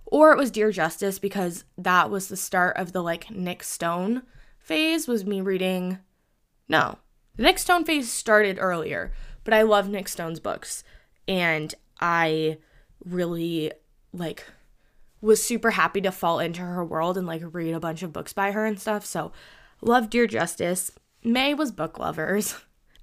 Or 0.05 0.31
it 0.31 0.37
was 0.37 0.51
Dear 0.51 0.69
Justyce 0.69 1.19
because 1.19 1.63
that 1.77 2.09
was 2.09 2.27
the 2.27 2.37
start 2.37 2.77
of 2.77 2.91
the 2.91 3.01
like 3.01 3.31
Nic 3.31 3.63
Stone 3.63 4.23
phase, 4.59 5.07
was 5.07 5.25
me 5.25 5.41
reading 5.41 5.99
no. 6.69 6.97
The 7.35 7.43
Nic 7.43 7.57
Stone 7.59 7.85
phase 7.85 8.11
started 8.11 8.57
earlier, 8.59 9.11
but 9.43 9.53
I 9.53 9.63
love 9.63 9.89
Nic 9.89 10.07
Stone's 10.07 10.39
books. 10.39 10.83
And 11.27 11.73
I 11.99 12.57
really 13.05 13.71
like 14.13 14.45
was 15.21 15.41
super 15.41 15.71
happy 15.71 16.01
to 16.01 16.11
fall 16.11 16.39
into 16.39 16.61
her 16.61 16.83
world 16.83 17.17
and 17.17 17.25
like 17.25 17.41
read 17.53 17.73
a 17.73 17.79
bunch 17.79 18.03
of 18.03 18.11
books 18.11 18.33
by 18.33 18.51
her 18.51 18.65
and 18.65 18.79
stuff. 18.79 19.05
So 19.05 19.31
love 19.81 20.09
Dear 20.09 20.27
Justyce. 20.27 20.91
May 21.23 21.53
was 21.53 21.71
book 21.71 21.97
lovers. 21.97 22.55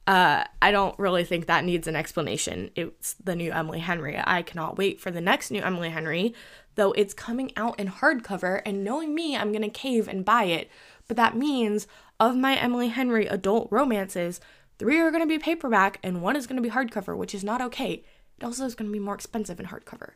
Uh, 0.06 0.44
I 0.60 0.72
don't 0.72 0.98
really 0.98 1.24
think 1.24 1.46
that 1.46 1.64
needs 1.64 1.86
an 1.86 1.94
explanation. 1.94 2.70
It's 2.74 3.14
the 3.14 3.36
new 3.36 3.52
Emily 3.52 3.78
Henry. 3.78 4.20
I 4.22 4.42
cannot 4.42 4.76
wait 4.76 5.00
for 5.00 5.10
the 5.10 5.20
next 5.20 5.50
new 5.50 5.62
Emily 5.62 5.90
Henry, 5.90 6.34
though 6.74 6.90
it's 6.92 7.14
coming 7.14 7.52
out 7.56 7.78
in 7.78 7.88
hardcover, 7.88 8.60
and 8.66 8.82
knowing 8.82 9.14
me, 9.14 9.36
I'm 9.36 9.52
gonna 9.52 9.70
cave 9.70 10.08
and 10.08 10.24
buy 10.24 10.44
it. 10.44 10.68
But 11.06 11.16
that 11.16 11.36
means 11.36 11.86
of 12.18 12.36
my 12.36 12.56
Emily 12.56 12.88
Henry 12.88 13.26
adult 13.26 13.68
romances, 13.70 14.40
three 14.80 14.98
are 14.98 15.10
going 15.10 15.22
to 15.22 15.28
be 15.28 15.38
paperback 15.38 15.98
and 16.02 16.22
one 16.22 16.34
is 16.34 16.46
going 16.46 16.56
to 16.56 16.62
be 16.62 16.74
hardcover, 16.74 17.14
which 17.14 17.34
is 17.34 17.44
not 17.44 17.60
okay. 17.60 18.02
It 18.38 18.44
also 18.44 18.64
is 18.64 18.74
going 18.74 18.88
to 18.88 18.92
be 18.92 18.98
more 18.98 19.14
expensive 19.14 19.60
in 19.60 19.66
hardcover, 19.66 20.12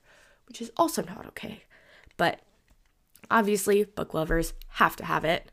which 0.48 0.62
is 0.62 0.72
also 0.78 1.02
not 1.02 1.26
okay. 1.26 1.64
But 2.16 2.40
obviously, 3.30 3.84
book 3.84 4.14
lovers 4.14 4.54
have 4.68 4.96
to 4.96 5.04
have 5.04 5.22
it. 5.22 5.52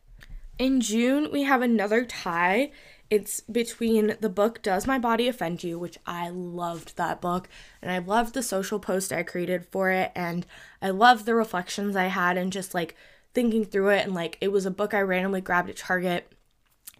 In 0.57 0.79
June, 0.79 1.29
we 1.29 1.43
have 1.43 1.61
another 1.61 2.05
tie. 2.05 2.71
It's 3.09 3.41
between 3.41 4.15
the 4.21 4.29
book 4.29 4.61
Does 4.61 4.87
My 4.87 4.97
Body 4.97 5.27
Offend 5.27 5.61
You, 5.61 5.77
which 5.77 5.97
I 6.05 6.29
loved 6.29 6.95
that 6.95 7.19
book, 7.19 7.49
and 7.81 7.91
I 7.91 7.97
loved 7.97 8.33
the 8.33 8.41
social 8.41 8.79
post 8.79 9.11
I 9.11 9.23
created 9.23 9.65
for 9.65 9.89
it, 9.89 10.13
and 10.15 10.45
I 10.81 10.91
loved 10.91 11.25
the 11.25 11.35
reflections 11.35 11.97
I 11.97 12.05
had, 12.05 12.37
and 12.37 12.53
just 12.53 12.73
like 12.73 12.95
thinking 13.33 13.65
through 13.65 13.89
it. 13.89 14.05
And 14.05 14.15
like, 14.15 14.37
it 14.39 14.53
was 14.53 14.65
a 14.65 14.71
book 14.71 14.93
I 14.93 15.01
randomly 15.01 15.41
grabbed 15.41 15.69
at 15.69 15.75
Target 15.75 16.31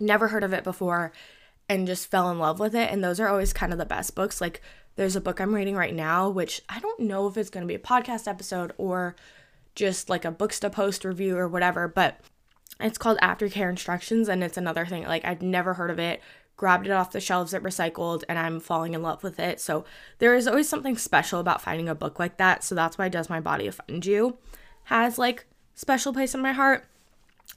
never 0.02 0.30
heard 0.30 0.44
of 0.44 0.52
it 0.54 0.64
before 0.64 1.14
and 1.72 1.88
just 1.88 2.12
fell 2.12 2.30
in 2.30 2.38
love 2.38 2.60
with 2.60 2.76
it. 2.76 2.92
And 2.92 3.02
those 3.02 3.18
are 3.22 3.30
always 3.30 3.54
kind 3.54 3.72
of 3.72 3.80
the 3.80 3.86
best 3.86 4.14
books. 4.14 4.42
Like 4.42 4.62
there's 4.98 5.16
a 5.16 5.22
book 5.22 5.40
I'm 5.40 5.56
reading 5.56 5.78
right 5.78 5.96
now, 5.96 6.30
which 6.30 6.62
I 6.68 6.80
don't 6.80 7.00
know 7.00 7.28
if 7.28 7.38
it's 7.38 7.50
going 7.50 7.62
to 7.62 7.68
be 7.68 7.76
a 7.76 7.80
podcast 7.80 8.28
episode 8.28 8.74
or 8.78 9.16
just 9.74 10.10
like 10.10 10.26
a 10.26 10.32
books 10.32 10.60
to 10.60 10.70
post 10.70 11.06
review 11.06 11.38
or 11.38 11.48
whatever, 11.48 11.88
but 11.88 12.20
it's 12.82 12.98
called 12.98 13.20
Aftercare 13.20 13.70
Instructions. 13.70 14.28
And 14.28 14.44
it's 14.44 14.58
another 14.58 14.86
thing, 14.86 15.04
like 15.04 15.24
I'd 15.24 15.42
never 15.42 15.76
heard 15.76 15.92
of 15.92 15.98
it, 15.98 16.20
grabbed 16.58 16.88
it 16.88 16.92
off 16.92 17.14
the 17.14 17.22
shelves 17.22 17.54
at 17.54 17.64
Recycled, 17.64 18.26
and 18.28 18.38
I'm 18.38 18.60
falling 18.60 18.94
in 18.94 19.02
love 19.02 19.24
with 19.24 19.40
it. 19.40 19.62
So 19.62 19.86
there 20.18 20.36
is 20.36 20.50
always 20.50 20.68
something 20.68 20.98
special 20.98 21.40
about 21.40 21.62
finding 21.62 21.88
a 21.88 21.96
book 21.96 22.20
like 22.20 22.36
that. 22.36 22.66
So 22.66 22.76
that's 22.76 22.98
why 22.98 23.08
Does 23.08 23.30
My 23.30 23.40
Body 23.40 23.68
Offend 23.68 24.06
You 24.06 24.38
has 24.86 25.18
like 25.18 25.46
special 25.74 26.12
place 26.12 26.36
in 26.36 26.42
my 26.42 26.52
heart. 26.52 26.86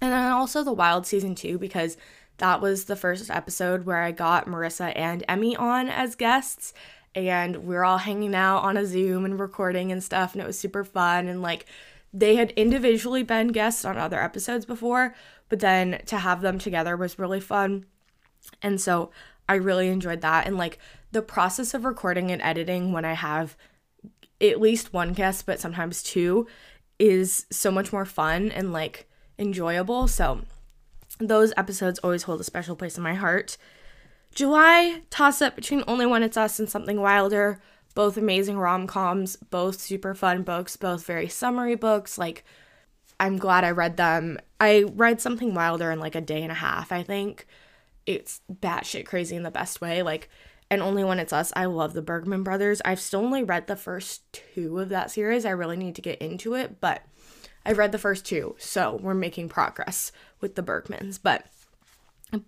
And 0.00 0.12
then 0.12 0.32
also 0.32 0.62
The 0.62 0.72
Wild 0.72 1.04
Season 1.04 1.34
2 1.34 1.58
because 1.58 1.96
that 2.38 2.60
was 2.60 2.84
the 2.84 2.96
first 2.96 3.30
episode 3.30 3.86
where 3.86 4.02
I 4.02 4.12
got 4.12 4.46
Marissa 4.46 4.92
and 4.96 5.24
Emmy 5.28 5.56
on 5.56 5.88
as 5.88 6.14
guests. 6.14 6.72
And 7.14 7.64
we 7.64 7.76
are 7.76 7.84
all 7.84 7.98
hanging 7.98 8.34
out 8.34 8.60
on 8.60 8.76
a 8.76 8.86
Zoom 8.86 9.24
and 9.24 9.38
recording 9.38 9.92
and 9.92 10.02
stuff. 10.02 10.32
And 10.32 10.42
it 10.42 10.46
was 10.46 10.58
super 10.58 10.84
fun. 10.84 11.28
And 11.28 11.42
like, 11.42 11.66
they 12.12 12.36
had 12.36 12.50
individually 12.52 13.22
been 13.22 13.48
guests 13.48 13.84
on 13.84 13.96
other 13.96 14.20
episodes 14.20 14.64
before, 14.64 15.14
but 15.48 15.60
then 15.60 16.00
to 16.06 16.18
have 16.18 16.40
them 16.40 16.58
together 16.58 16.96
was 16.96 17.18
really 17.18 17.40
fun. 17.40 17.86
And 18.62 18.80
so 18.80 19.10
I 19.48 19.54
really 19.54 19.88
enjoyed 19.88 20.20
that. 20.22 20.46
And 20.46 20.56
like, 20.56 20.78
the 21.14 21.22
process 21.22 21.74
of 21.74 21.84
recording 21.84 22.30
and 22.32 22.42
editing 22.42 22.92
when 22.92 23.04
I 23.04 23.14
have 23.14 23.56
at 24.40 24.60
least 24.60 24.92
one 24.92 25.12
guest, 25.12 25.46
but 25.46 25.60
sometimes 25.60 26.02
two, 26.02 26.46
is 26.98 27.46
so 27.50 27.70
much 27.70 27.92
more 27.92 28.04
fun 28.04 28.50
and 28.50 28.72
like 28.72 29.08
enjoyable. 29.38 30.08
So 30.08 30.42
those 31.18 31.52
episodes 31.56 31.98
always 32.00 32.24
hold 32.24 32.40
a 32.40 32.44
special 32.44 32.76
place 32.76 32.96
in 32.96 33.02
my 33.02 33.14
heart. 33.14 33.56
July, 34.34 35.02
toss 35.10 35.40
up 35.40 35.54
between 35.54 35.84
Only 35.86 36.06
When 36.06 36.22
It's 36.22 36.36
Us 36.36 36.58
and 36.58 36.68
Something 36.68 37.00
Wilder. 37.00 37.60
Both 37.94 38.16
amazing 38.16 38.58
rom 38.58 38.88
coms, 38.88 39.36
both 39.36 39.80
super 39.80 40.14
fun 40.14 40.42
books, 40.42 40.76
both 40.76 41.06
very 41.06 41.28
summery 41.28 41.76
books. 41.76 42.18
Like, 42.18 42.44
I'm 43.20 43.38
glad 43.38 43.62
I 43.62 43.70
read 43.70 43.96
them. 43.96 44.38
I 44.58 44.84
read 44.92 45.20
Something 45.20 45.54
Wilder 45.54 45.92
in 45.92 46.00
like 46.00 46.16
a 46.16 46.20
day 46.20 46.42
and 46.42 46.50
a 46.50 46.56
half, 46.56 46.90
I 46.90 47.04
think. 47.04 47.46
It's 48.06 48.40
batshit 48.52 49.06
crazy 49.06 49.36
in 49.36 49.44
the 49.44 49.50
best 49.52 49.80
way. 49.80 50.02
Like, 50.02 50.28
and 50.70 50.82
Only 50.82 51.04
When 51.04 51.20
It's 51.20 51.32
Us. 51.32 51.52
I 51.54 51.66
love 51.66 51.94
the 51.94 52.02
Bergman 52.02 52.42
brothers. 52.42 52.82
I've 52.84 53.00
still 53.00 53.20
only 53.20 53.44
read 53.44 53.68
the 53.68 53.76
first 53.76 54.32
two 54.32 54.80
of 54.80 54.88
that 54.88 55.12
series. 55.12 55.44
I 55.44 55.50
really 55.50 55.76
need 55.76 55.94
to 55.94 56.02
get 56.02 56.20
into 56.20 56.54
it, 56.54 56.80
but 56.80 57.02
I've 57.64 57.78
read 57.78 57.92
the 57.92 57.98
first 57.98 58.26
two, 58.26 58.56
so 58.58 58.98
we're 59.00 59.14
making 59.14 59.48
progress 59.48 60.12
with 60.44 60.56
the 60.56 60.62
Bergmans. 60.62 61.18
But 61.20 61.46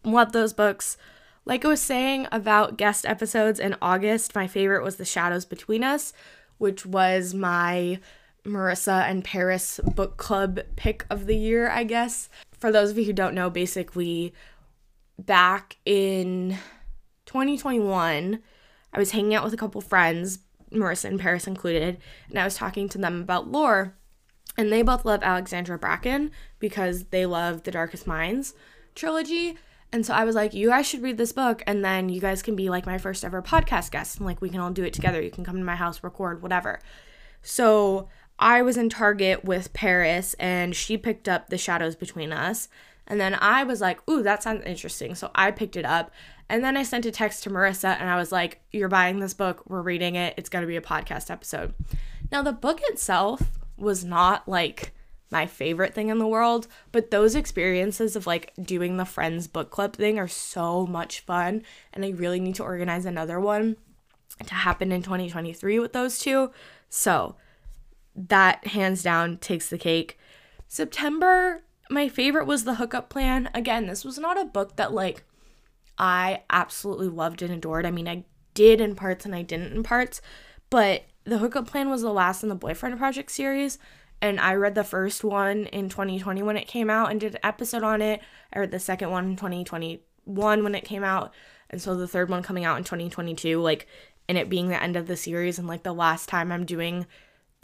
love 0.05 0.33
those 0.33 0.53
books. 0.53 0.99
Like 1.47 1.65
I 1.65 1.69
was 1.69 1.81
saying 1.81 2.29
about 2.31 2.77
guest 2.77 3.07
episodes 3.07 3.59
in 3.59 3.75
August, 3.81 4.35
my 4.35 4.47
favorite 4.47 4.85
was 4.85 4.97
The 4.97 5.07
Shadows 5.07 5.47
Between 5.47 5.83
Us, 5.83 6.13
which 6.59 6.85
was 6.85 7.33
my 7.33 7.99
Marissa 8.45 9.09
and 9.09 9.25
Paris 9.25 9.81
book 9.95 10.19
club 10.19 10.61
pick 10.77 11.07
of 11.09 11.25
the 11.25 11.37
year, 11.37 11.71
I 11.71 11.85
guess. 11.85 12.29
For 12.53 12.71
those 12.71 12.91
of 12.91 12.99
you 12.99 13.05
who 13.05 13.15
don't 13.15 13.35
know, 13.35 13.49
basically, 13.49 14.35
back 15.19 15.79
in 15.87 16.59
2021, 17.25 18.43
I 18.93 18.99
was 18.99 19.13
hanging 19.13 19.35
out 19.35 19.45
with 19.45 19.55
a 19.55 19.59
couple 19.59 19.81
friends, 19.81 20.41
Marissa 20.71 21.07
and 21.07 21.19
Paris 21.19 21.47
included, 21.47 21.97
and 22.29 22.39
I 22.39 22.45
was 22.45 22.57
talking 22.57 22.91
to 22.91 22.99
them 22.99 23.23
about 23.23 23.51
lore. 23.51 23.95
And 24.57 24.73
they 24.73 24.83
both 24.83 25.05
love 25.05 25.23
Alexandra 25.23 25.79
Bracken 25.79 26.31
because 26.59 27.05
they 27.07 27.27
love 27.27 27.65
the 27.65 27.71
Darkest 27.71 28.07
Minds 28.07 28.55
trilogy. 28.95 29.59
And 29.93 30.05
so 30.05 30.15
I 30.15 30.25
was 30.25 30.35
like, 30.35 30.53
you 30.53 30.69
guys 30.69 30.87
should 30.87 31.03
read 31.03 31.17
this 31.17 31.33
book, 31.33 31.63
and 31.67 31.85
then 31.85 32.09
you 32.09 32.21
guys 32.21 32.43
can 32.43 32.57
be 32.57 32.69
like 32.69 32.87
my 32.87 32.99
first 32.99 33.25
ever 33.25 33.41
podcast 33.41 33.91
guest. 33.91 34.17
And 34.17 34.27
like, 34.27 34.41
we 34.41 34.49
can 34.51 34.61
all 34.61 34.71
do 34.71 34.83
it 34.83 34.93
together. 34.93 35.23
You 35.23 35.31
can 35.31 35.45
come 35.45 35.57
to 35.57 35.65
my 35.65 35.77
house, 35.77 36.03
record, 36.03 36.43
whatever. 36.43 36.81
So 37.43 38.09
I 38.39 38.63
was 38.63 38.77
in 38.77 38.89
Target 38.89 39.45
with 39.45 39.73
Paris, 39.73 40.35
and 40.41 40.75
she 40.75 40.97
picked 40.97 41.29
up 41.29 41.49
The 41.49 41.59
Shadows 41.59 41.95
Between 41.95 42.33
Us. 42.33 42.69
And 43.07 43.21
then 43.21 43.35
I 43.35 43.63
was 43.63 43.81
like, 43.81 44.01
ooh, 44.11 44.23
that 44.25 44.43
sounds 44.43 44.65
interesting. 44.65 45.15
So 45.15 45.31
I 45.35 45.53
picked 45.53 45.77
it 45.77 45.85
up. 45.85 46.11
And 46.49 46.65
then 46.65 46.77
I 46.77 46.83
sent 46.83 47.07
a 47.07 47.13
text 47.13 47.45
to 47.45 47.51
Marissa, 47.51 47.97
and 48.01 48.11
I 48.11 48.17
was 48.17 48.33
like, 48.33 48.61
you're 48.73 48.89
buying 48.89 49.21
this 49.21 49.35
book. 49.35 49.63
We're 49.69 49.83
reading 49.83 50.17
it. 50.17 50.35
It's 50.37 50.49
going 50.49 50.63
to 50.63 50.67
be 50.67 50.77
a 50.77 50.81
podcast 50.81 51.31
episode. 51.31 51.75
Now, 52.33 52.43
the 52.43 52.53
book 52.53 52.81
itself 52.89 53.56
was 53.77 54.05
not 54.05 54.49
like 54.49 54.93
my 55.31 55.47
favorite 55.47 55.95
thing 55.95 56.09
in 56.09 56.19
the 56.19 56.27
world, 56.27 56.69
but 56.93 57.11
those 57.11 57.35
experiences 57.35 58.15
of 58.17 58.27
like 58.27 58.53
doing 58.63 58.97
the 58.97 59.05
friends 59.05 59.47
book 59.47 59.71
club 59.71 59.97
thing 59.97 60.19
are 60.19 60.29
so 60.29 60.87
much 60.87 61.21
fun 61.21 61.63
and 61.93 62.05
I 62.05 62.11
really 62.11 62.39
need 62.39 62.55
to 62.57 62.63
organize 62.63 63.05
another 63.05 63.41
one 63.41 63.77
to 64.45 64.55
happen 64.55 64.93
in 64.93 65.03
2023 65.03 65.79
with 65.79 65.93
those 65.93 66.19
two. 66.19 66.53
So, 66.89 67.37
that 68.15 68.69
hands 68.69 69.03
down 69.03 69.39
takes 69.39 69.69
the 69.69 69.79
cake. 69.79 70.19
September, 70.69 71.63
my 71.91 72.09
favorite 72.09 72.47
was 72.47 72.65
The 72.65 72.77
Hookup 72.77 73.09
Plan. 73.09 73.51
Again, 73.55 73.87
this 73.87 74.05
was 74.05 74.19
not 74.19 74.41
a 74.41 74.45
book 74.45 74.77
that 74.77 74.93
like 74.93 75.25
I 75.99 76.43
absolutely 76.51 77.09
loved 77.09 77.43
and 77.43 77.53
adored. 77.53 77.87
I 77.87 77.91
mean, 77.91 78.09
I 78.09 78.25
did 78.55 78.81
in 78.81 78.95
parts 78.95 79.25
and 79.25 79.35
I 79.35 79.43
didn't 79.43 79.73
in 79.73 79.83
parts, 79.83 80.21
but 80.71 81.05
The 81.27 81.39
Hookup 81.39 81.67
Plan 81.67 81.91
was 81.91 82.03
the 82.03 82.13
last 82.13 82.43
in 82.43 82.49
the 82.49 82.55
Boyfriend 82.55 82.99
Project 82.99 83.31
series 83.31 83.79
and 84.23 84.41
I 84.41 84.55
read 84.55 84.75
the 84.75 84.85
first 84.85 85.25
one 85.25 85.67
in 85.67 85.89
2020 85.89 86.43
when 86.43 86.57
it 86.57 86.69
came 86.69 86.89
out 86.89 87.11
and 87.11 87.21
did 87.21 87.35
an 87.35 87.41
episode 87.43 87.83
on 87.83 88.01
it. 88.01 88.21
I 88.53 88.61
read 88.61 88.71
the 88.71 88.79
second 88.79 89.11
one 89.11 89.31
in 89.31 89.37
2021 89.37 90.65
when 90.65 90.75
it 90.75 90.85
came 90.85 91.05
out, 91.05 91.35
and 91.69 91.83
so 91.83 91.95
the 91.95 92.09
third 92.09 92.31
one 92.31 92.43
coming 92.43 92.65
out 92.65 92.79
in 92.79 92.85
2022, 92.85 93.61
like, 93.61 93.87
and 94.29 94.39
it 94.39 94.49
being 94.49 94.69
the 94.69 94.83
end 94.83 94.97
of 94.97 95.07
the 95.07 95.17
series 95.17 95.59
and 95.59 95.69
like 95.69 95.83
the 95.83 95.93
last 95.93 96.29
time 96.29 96.51
I'm 96.51 96.65
doing 96.65 97.07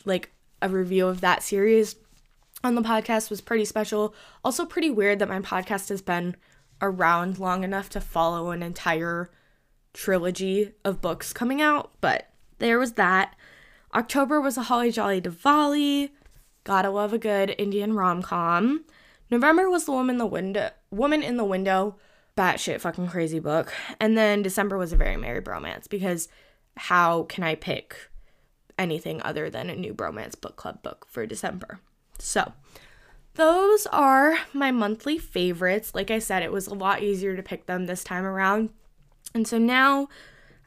like 0.04 0.30
a 0.60 0.68
review 0.68 1.06
of 1.06 1.20
that 1.22 1.42
series 1.42 1.96
on 2.62 2.74
the 2.74 2.82
podcast 2.82 3.30
was 3.30 3.40
pretty 3.40 3.64
special. 3.64 4.14
Also, 4.44 4.64
pretty 4.64 4.90
weird 4.90 5.18
that 5.18 5.28
my 5.28 5.40
podcast 5.40 5.88
has 5.88 6.02
been 6.02 6.36
around 6.80 7.38
long 7.38 7.64
enough 7.64 7.88
to 7.90 8.00
follow 8.00 8.50
an 8.50 8.62
entire 8.62 9.30
trilogy 9.94 10.72
of 10.84 11.00
books 11.00 11.32
coming 11.32 11.60
out, 11.60 11.92
but 12.00 12.28
there 12.58 12.78
was 12.78 12.92
that. 12.92 13.34
October 13.94 14.40
was 14.40 14.56
a 14.56 14.62
Holly 14.62 14.90
Jolly 14.90 15.20
Diwali. 15.20 16.10
Gotta 16.64 16.90
love 16.90 17.12
a 17.12 17.18
good 17.18 17.54
Indian 17.58 17.94
rom 17.94 18.22
com. 18.22 18.84
November 19.30 19.68
was 19.68 19.84
the 19.84 19.92
woman 19.92 20.14
in 20.14 20.18
the 20.18 20.26
window, 20.26 20.70
woman 20.90 21.22
in 21.22 21.36
the 21.36 21.44
window, 21.44 21.96
batshit 22.36 22.80
fucking 22.80 23.08
crazy 23.08 23.38
book, 23.38 23.72
and 24.00 24.16
then 24.16 24.42
December 24.42 24.78
was 24.78 24.92
a 24.92 24.96
very 24.96 25.16
merry 25.16 25.40
bromance 25.40 25.88
because 25.88 26.28
how 26.76 27.24
can 27.24 27.44
I 27.44 27.54
pick 27.54 28.10
anything 28.78 29.20
other 29.22 29.50
than 29.50 29.68
a 29.68 29.76
new 29.76 29.94
bromance 29.94 30.40
book 30.40 30.56
club 30.56 30.82
book 30.82 31.06
for 31.08 31.26
December? 31.26 31.80
So 32.18 32.52
those 33.34 33.86
are 33.86 34.38
my 34.52 34.70
monthly 34.70 35.18
favorites. 35.18 35.94
Like 35.94 36.10
I 36.10 36.18
said, 36.18 36.42
it 36.42 36.52
was 36.52 36.66
a 36.66 36.74
lot 36.74 37.02
easier 37.02 37.36
to 37.36 37.42
pick 37.42 37.66
them 37.66 37.86
this 37.86 38.04
time 38.04 38.24
around, 38.24 38.70
and 39.34 39.46
so 39.46 39.58
now 39.58 40.08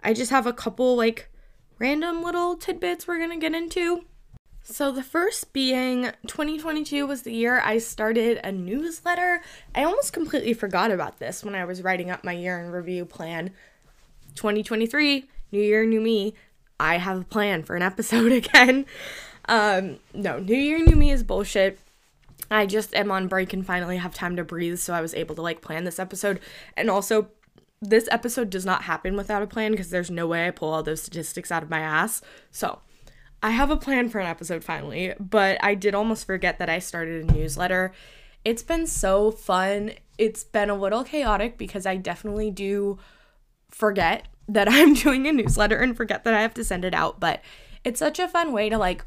I 0.03 0.13
just 0.13 0.31
have 0.31 0.45
a 0.45 0.53
couple 0.53 0.95
like 0.95 1.31
random 1.79 2.23
little 2.23 2.55
tidbits 2.55 3.07
we're 3.07 3.19
gonna 3.19 3.37
get 3.37 3.53
into. 3.53 4.05
So, 4.63 4.91
the 4.91 5.03
first 5.03 5.53
being 5.53 6.09
2022 6.25 7.05
was 7.05 7.21
the 7.21 7.31
year 7.31 7.61
I 7.63 7.77
started 7.77 8.39
a 8.43 8.51
newsletter. 8.51 9.41
I 9.75 9.83
almost 9.83 10.11
completely 10.11 10.53
forgot 10.55 10.89
about 10.89 11.19
this 11.19 11.43
when 11.43 11.53
I 11.53 11.65
was 11.65 11.83
writing 11.83 12.09
up 12.09 12.23
my 12.23 12.31
year 12.31 12.59
in 12.59 12.71
review 12.71 13.05
plan. 13.05 13.51
2023, 14.33 15.29
new 15.51 15.61
year, 15.61 15.85
new 15.85 16.01
me. 16.01 16.33
I 16.79 16.97
have 16.97 17.21
a 17.21 17.23
plan 17.23 17.61
for 17.61 17.75
an 17.75 17.83
episode 17.83 18.31
again. 18.31 18.87
Um, 19.47 19.99
no, 20.15 20.39
new 20.39 20.55
year, 20.55 20.79
new 20.79 20.95
me 20.95 21.11
is 21.11 21.21
bullshit. 21.21 21.77
I 22.49 22.65
just 22.65 22.93
am 22.95 23.11
on 23.11 23.27
break 23.27 23.53
and 23.53 23.65
finally 23.65 23.97
have 23.97 24.13
time 24.13 24.35
to 24.35 24.43
breathe, 24.43 24.79
so 24.79 24.93
I 24.93 25.01
was 25.01 25.13
able 25.13 25.35
to 25.35 25.41
like 25.41 25.61
plan 25.61 25.83
this 25.83 25.99
episode. 25.99 26.39
And 26.75 26.89
also, 26.89 27.27
this 27.89 28.07
episode 28.11 28.49
does 28.49 28.65
not 28.65 28.83
happen 28.83 29.15
without 29.15 29.43
a 29.43 29.47
plan 29.47 29.71
because 29.71 29.89
there's 29.89 30.11
no 30.11 30.27
way 30.27 30.47
I 30.47 30.51
pull 30.51 30.73
all 30.73 30.83
those 30.83 31.01
statistics 31.01 31.51
out 31.51 31.63
of 31.63 31.69
my 31.69 31.79
ass. 31.79 32.21
So, 32.51 32.79
I 33.43 33.51
have 33.51 33.69
a 33.69 33.77
plan 33.77 34.09
for 34.09 34.19
an 34.19 34.27
episode 34.27 34.63
finally, 34.63 35.13
but 35.19 35.63
I 35.63 35.75
did 35.75 35.93
almost 35.93 36.25
forget 36.25 36.57
that 36.59 36.69
I 36.69 36.79
started 36.79 37.29
a 37.29 37.33
newsletter. 37.33 37.91
It's 38.43 38.63
been 38.63 38.87
so 38.87 39.29
fun. 39.29 39.91
It's 40.17 40.43
been 40.43 40.69
a 40.69 40.75
little 40.75 41.03
chaotic 41.03 41.57
because 41.57 41.85
I 41.85 41.97
definitely 41.97 42.49
do 42.49 42.97
forget 43.69 44.27
that 44.47 44.67
I'm 44.71 44.93
doing 44.93 45.27
a 45.27 45.31
newsletter 45.31 45.77
and 45.77 45.95
forget 45.95 46.23
that 46.23 46.33
I 46.33 46.41
have 46.41 46.53
to 46.55 46.63
send 46.63 46.85
it 46.85 46.93
out, 46.93 47.19
but 47.19 47.41
it's 47.83 47.99
such 47.99 48.19
a 48.19 48.27
fun 48.27 48.51
way 48.51 48.69
to 48.69 48.77
like 48.77 49.05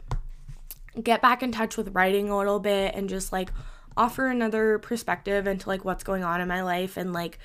get 1.02 1.22
back 1.22 1.42
in 1.42 1.52
touch 1.52 1.76
with 1.76 1.94
writing 1.94 2.30
a 2.30 2.38
little 2.38 2.60
bit 2.60 2.94
and 2.94 3.08
just 3.08 3.32
like 3.32 3.50
offer 3.96 4.28
another 4.28 4.78
perspective 4.78 5.46
into 5.46 5.68
like 5.68 5.84
what's 5.84 6.04
going 6.04 6.22
on 6.22 6.40
in 6.40 6.48
my 6.48 6.62
life 6.62 6.96
and 6.96 7.12
like 7.12 7.38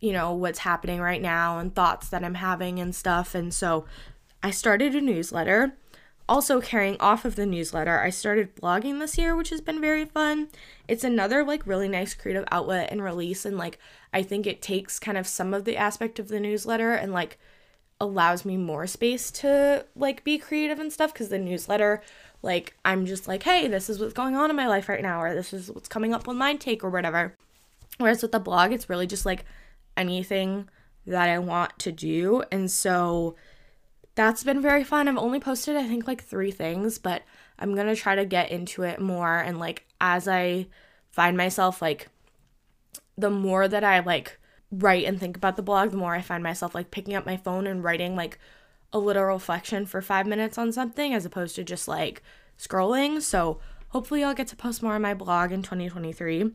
you 0.00 0.12
know 0.12 0.32
what's 0.32 0.60
happening 0.60 1.00
right 1.00 1.22
now 1.22 1.58
and 1.58 1.74
thoughts 1.74 2.08
that 2.08 2.24
I'm 2.24 2.34
having 2.34 2.78
and 2.78 2.94
stuff. 2.94 3.34
And 3.34 3.52
so 3.52 3.84
I 4.42 4.50
started 4.50 4.94
a 4.94 5.00
newsletter 5.00 5.74
also, 6.28 6.60
carrying 6.60 6.98
off 7.00 7.24
of 7.24 7.36
the 7.36 7.46
newsletter, 7.46 7.98
I 7.98 8.10
started 8.10 8.54
blogging 8.54 8.98
this 8.98 9.16
year, 9.16 9.34
which 9.34 9.48
has 9.48 9.62
been 9.62 9.80
very 9.80 10.04
fun. 10.04 10.48
It's 10.86 11.02
another 11.02 11.42
like 11.42 11.66
really 11.66 11.88
nice 11.88 12.12
creative 12.12 12.44
outlet 12.50 12.90
and 12.92 13.02
release 13.02 13.46
and 13.46 13.56
like 13.56 13.78
I 14.12 14.22
think 14.22 14.46
it 14.46 14.60
takes 14.60 14.98
kind 14.98 15.16
of 15.16 15.26
some 15.26 15.54
of 15.54 15.64
the 15.64 15.78
aspect 15.78 16.18
of 16.18 16.28
the 16.28 16.38
newsletter 16.38 16.92
and 16.92 17.14
like 17.14 17.38
allows 17.98 18.44
me 18.44 18.58
more 18.58 18.86
space 18.86 19.30
to 19.30 19.86
like 19.96 20.22
be 20.22 20.36
creative 20.38 20.78
and 20.78 20.92
stuff 20.92 21.14
cuz 21.14 21.30
the 21.30 21.38
newsletter 21.38 22.02
like 22.42 22.76
I'm 22.84 23.06
just 23.06 23.26
like, 23.26 23.42
"Hey, 23.44 23.66
this 23.66 23.88
is 23.88 23.98
what's 23.98 24.12
going 24.12 24.36
on 24.36 24.50
in 24.50 24.56
my 24.56 24.68
life 24.68 24.88
right 24.88 25.02
now 25.02 25.22
or 25.22 25.34
this 25.34 25.52
is 25.54 25.70
what's 25.70 25.88
coming 25.88 26.12
up 26.12 26.28
on 26.28 26.36
my 26.36 26.56
take 26.56 26.84
or 26.84 26.90
whatever." 26.90 27.34
Whereas 27.96 28.22
with 28.22 28.32
the 28.32 28.40
blog, 28.40 28.72
it's 28.72 28.90
really 28.90 29.06
just 29.06 29.26
like 29.26 29.44
anything 29.98 30.68
that 31.06 31.28
I 31.28 31.38
want 31.38 31.78
to 31.80 31.92
do. 31.92 32.42
And 32.52 32.70
so 32.70 33.36
that's 34.14 34.44
been 34.44 34.60
very 34.62 34.84
fun. 34.84 35.08
I've 35.08 35.16
only 35.16 35.40
posted, 35.40 35.76
I 35.76 35.86
think, 35.86 36.06
like 36.06 36.22
three 36.22 36.50
things, 36.50 36.98
but 36.98 37.22
I'm 37.58 37.74
gonna 37.74 37.96
try 37.96 38.14
to 38.14 38.24
get 38.24 38.50
into 38.50 38.82
it 38.82 39.00
more. 39.00 39.38
And 39.38 39.58
like, 39.58 39.86
as 40.00 40.28
I 40.28 40.66
find 41.10 41.36
myself, 41.36 41.82
like, 41.82 42.08
the 43.16 43.30
more 43.30 43.66
that 43.66 43.82
I 43.84 44.00
like 44.00 44.38
write 44.70 45.06
and 45.06 45.18
think 45.18 45.36
about 45.36 45.56
the 45.56 45.62
blog, 45.62 45.90
the 45.90 45.96
more 45.96 46.14
I 46.14 46.20
find 46.20 46.42
myself 46.42 46.74
like 46.74 46.90
picking 46.90 47.14
up 47.14 47.26
my 47.26 47.36
phone 47.36 47.66
and 47.66 47.82
writing 47.82 48.14
like 48.14 48.38
a 48.92 48.98
little 48.98 49.24
reflection 49.24 49.86
for 49.86 50.00
five 50.00 50.26
minutes 50.26 50.56
on 50.58 50.72
something 50.72 51.12
as 51.14 51.24
opposed 51.24 51.56
to 51.56 51.64
just 51.64 51.88
like 51.88 52.22
scrolling. 52.58 53.20
So 53.22 53.60
hopefully, 53.88 54.22
I'll 54.24 54.34
get 54.34 54.48
to 54.48 54.56
post 54.56 54.82
more 54.82 54.94
on 54.94 55.02
my 55.02 55.14
blog 55.14 55.52
in 55.52 55.62
2023. 55.62 56.52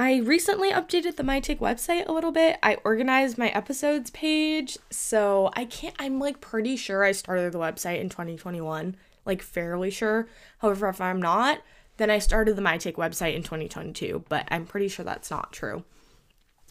I 0.00 0.20
recently 0.20 0.72
updated 0.72 1.16
the 1.16 1.22
My 1.22 1.40
Take 1.40 1.60
website 1.60 2.08
a 2.08 2.12
little 2.12 2.32
bit. 2.32 2.58
I 2.62 2.78
organized 2.84 3.36
my 3.36 3.50
episodes 3.50 4.08
page. 4.08 4.78
So 4.88 5.50
I 5.52 5.66
can't, 5.66 5.94
I'm 5.98 6.18
like 6.18 6.40
pretty 6.40 6.76
sure 6.76 7.04
I 7.04 7.12
started 7.12 7.52
the 7.52 7.58
website 7.58 8.00
in 8.00 8.08
2021, 8.08 8.96
like 9.26 9.42
fairly 9.42 9.90
sure. 9.90 10.26
However, 10.60 10.88
if 10.88 11.02
I'm 11.02 11.20
not, 11.20 11.60
then 11.98 12.08
I 12.08 12.18
started 12.18 12.56
the 12.56 12.62
My 12.62 12.78
Take 12.78 12.96
website 12.96 13.34
in 13.34 13.42
2022, 13.42 14.24
but 14.30 14.48
I'm 14.50 14.64
pretty 14.64 14.88
sure 14.88 15.04
that's 15.04 15.30
not 15.30 15.52
true. 15.52 15.84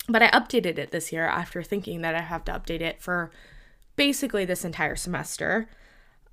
But 0.08 0.24
I 0.24 0.32
updated 0.32 0.80
it 0.80 0.90
this 0.90 1.14
year 1.14 1.28
after 1.28 1.62
thinking 1.62 2.02
that 2.02 2.16
I 2.16 2.22
have 2.22 2.44
to 2.46 2.52
update 2.52 2.82
it 2.82 3.00
for 3.00 3.30
basically 3.96 4.44
this 4.44 4.66
entire 4.66 4.96
semester. 4.96 5.70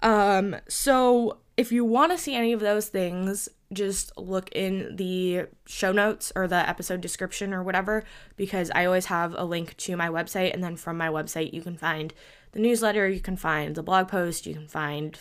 Um, 0.01 0.57
so 0.67 1.41
if 1.57 1.73
you 1.73 1.85
want 1.85 2.13
to 2.13 2.19
see 2.19 2.35
any 2.35 2.53
of 2.53 2.61
those 2.61 2.89
things, 2.89 3.49
just 3.73 4.17
look 4.17 4.51
in 4.53 4.97
the 4.97 5.47
show 5.67 5.91
notes 5.91 6.33
or 6.37 6.47
the 6.47 6.69
episode 6.69 7.01
description 7.01 7.55
or 7.55 7.63
whatever, 7.63 8.05
because 8.37 8.71
I 8.75 8.85
always 8.85 9.07
have 9.07 9.35
a 9.37 9.45
link 9.45 9.77
to 9.79 9.97
my 9.97 10.09
website. 10.09 10.53
And 10.53 10.63
then 10.63 10.77
from 10.77 10.99
my 10.99 11.09
website, 11.09 11.53
you 11.53 11.63
can 11.63 11.77
find 11.77 12.13
the 12.53 12.61
newsletter, 12.61 13.09
you 13.09 13.21
can 13.21 13.37
find 13.37 13.75
the 13.75 13.83
blog 13.83 14.09
post, 14.09 14.47
you 14.47 14.55
can 14.55 14.69
find 14.69 15.21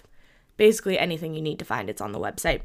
basically 0.58 1.00
anything 1.00 1.34
you 1.34 1.42
need 1.42 1.60
to 1.60 1.66
find. 1.66 1.90
It's 1.90 2.02
on 2.02 2.12
the 2.12 2.20
website. 2.20 2.62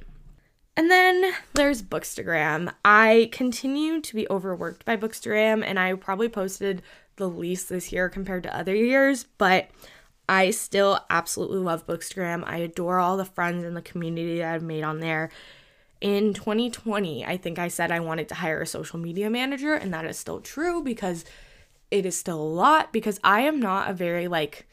And 0.76 0.90
then 0.90 1.32
there's 1.54 1.82
Bookstagram. 1.82 2.72
I 2.84 3.28
continue 3.32 4.00
to 4.00 4.14
be 4.14 4.28
overworked 4.30 4.84
by 4.84 4.96
Bookstagram, 4.96 5.64
and 5.64 5.78
I 5.78 5.94
probably 5.94 6.28
posted 6.28 6.82
the 7.16 7.28
least 7.28 7.68
this 7.68 7.92
year 7.92 8.08
compared 8.08 8.44
to 8.44 8.56
other 8.56 8.74
years, 8.74 9.24
but 9.36 9.68
I 10.30 10.52
still 10.52 11.04
absolutely 11.10 11.58
love 11.58 11.88
Bookstagram. 11.88 12.44
I 12.46 12.58
adore 12.58 13.00
all 13.00 13.16
the 13.16 13.24
friends 13.24 13.64
and 13.64 13.76
the 13.76 13.82
community 13.82 14.38
that 14.38 14.54
I've 14.54 14.62
made 14.62 14.84
on 14.84 15.00
there. 15.00 15.28
In 16.00 16.34
2020, 16.34 17.26
I 17.26 17.36
think 17.36 17.58
I 17.58 17.66
said 17.66 17.90
I 17.90 17.98
wanted 17.98 18.28
to 18.28 18.36
hire 18.36 18.62
a 18.62 18.66
social 18.66 19.00
media 19.00 19.28
manager, 19.28 19.74
and 19.74 19.92
that 19.92 20.04
is 20.04 20.16
still 20.16 20.40
true 20.40 20.84
because 20.84 21.24
it 21.90 22.06
is 22.06 22.16
still 22.16 22.40
a 22.40 22.42
lot 22.42 22.92
because 22.92 23.18
I 23.24 23.40
am 23.40 23.58
not 23.58 23.90
a 23.90 23.92
very 23.92 24.28
like 24.28 24.68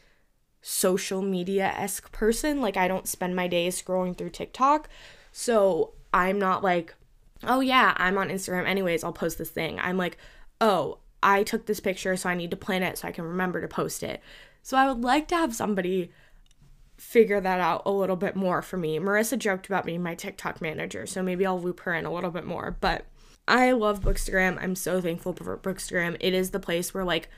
social 0.62 1.22
media 1.22 1.74
esque 1.76 2.12
person. 2.12 2.60
Like, 2.60 2.76
I 2.76 2.86
don't 2.86 3.08
spend 3.08 3.34
my 3.34 3.48
days 3.48 3.82
scrolling 3.82 4.16
through 4.16 4.30
TikTok. 4.30 4.88
So 5.32 5.94
I'm 6.14 6.38
not 6.38 6.62
like, 6.62 6.94
oh 7.42 7.58
yeah, 7.58 7.94
I'm 7.96 8.16
on 8.16 8.28
Instagram 8.28 8.64
anyways, 8.64 9.02
I'll 9.02 9.12
post 9.12 9.38
this 9.38 9.50
thing. 9.50 9.80
I'm 9.80 9.96
like, 9.96 10.18
oh, 10.60 10.98
I 11.20 11.42
took 11.42 11.66
this 11.66 11.80
picture, 11.80 12.16
so 12.16 12.28
I 12.28 12.36
need 12.36 12.52
to 12.52 12.56
plan 12.56 12.84
it 12.84 12.98
so 12.98 13.08
I 13.08 13.12
can 13.12 13.24
remember 13.24 13.60
to 13.60 13.66
post 13.66 14.04
it. 14.04 14.22
So 14.68 14.76
I 14.76 14.86
would 14.86 15.02
like 15.02 15.28
to 15.28 15.34
have 15.34 15.54
somebody 15.54 16.10
figure 16.98 17.40
that 17.40 17.58
out 17.58 17.80
a 17.86 17.90
little 17.90 18.16
bit 18.16 18.36
more 18.36 18.60
for 18.60 18.76
me. 18.76 18.98
Marissa 18.98 19.38
joked 19.38 19.64
about 19.64 19.86
being 19.86 20.02
my 20.02 20.14
TikTok 20.14 20.60
manager, 20.60 21.06
so 21.06 21.22
maybe 21.22 21.46
I'll 21.46 21.58
loop 21.58 21.80
her 21.80 21.94
in 21.94 22.04
a 22.04 22.12
little 22.12 22.30
bit 22.30 22.44
more. 22.44 22.76
But 22.78 23.06
I 23.46 23.72
love 23.72 24.02
Bookstagram. 24.02 24.62
I'm 24.62 24.74
so 24.74 25.00
thankful 25.00 25.32
for 25.32 25.56
Bookstagram. 25.56 26.18
It 26.20 26.34
is 26.34 26.50
the 26.50 26.60
place 26.60 26.92
where 26.92 27.02
like 27.02 27.30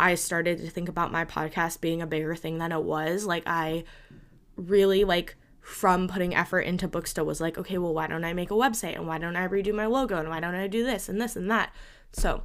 I 0.00 0.14
started 0.14 0.60
to 0.60 0.70
think 0.70 0.88
about 0.88 1.12
my 1.12 1.26
podcast 1.26 1.82
being 1.82 2.00
a 2.00 2.06
bigger 2.06 2.34
thing 2.34 2.56
than 2.56 2.72
it 2.72 2.82
was. 2.82 3.26
Like 3.26 3.42
I 3.44 3.84
really 4.56 5.04
like 5.04 5.36
from 5.60 6.08
putting 6.08 6.34
effort 6.34 6.60
into 6.60 6.88
Booksta 6.88 7.22
was 7.22 7.38
like, 7.38 7.58
okay, 7.58 7.76
well, 7.76 7.92
why 7.92 8.06
don't 8.06 8.24
I 8.24 8.32
make 8.32 8.50
a 8.50 8.54
website 8.54 8.94
and 8.94 9.06
why 9.06 9.18
don't 9.18 9.36
I 9.36 9.46
redo 9.46 9.74
my 9.74 9.84
logo 9.84 10.16
and 10.16 10.30
why 10.30 10.40
don't 10.40 10.54
I 10.54 10.68
do 10.68 10.84
this 10.84 11.10
and 11.10 11.20
this 11.20 11.36
and 11.36 11.50
that? 11.50 11.70
So 12.14 12.44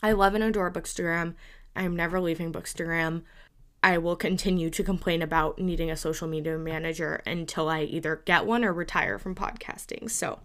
I 0.00 0.12
love 0.12 0.36
and 0.36 0.44
adore 0.44 0.70
Bookstagram. 0.70 1.34
I'm 1.74 1.96
never 1.96 2.20
leaving 2.20 2.52
Bookstagram. 2.52 3.22
I 3.84 3.98
will 3.98 4.16
continue 4.16 4.70
to 4.70 4.82
complain 4.82 5.20
about 5.20 5.58
needing 5.58 5.90
a 5.90 5.96
social 5.96 6.26
media 6.26 6.56
manager 6.56 7.20
until 7.26 7.68
I 7.68 7.82
either 7.82 8.22
get 8.24 8.46
one 8.46 8.64
or 8.64 8.72
retire 8.72 9.18
from 9.18 9.34
podcasting. 9.34 10.10
So, 10.10 10.40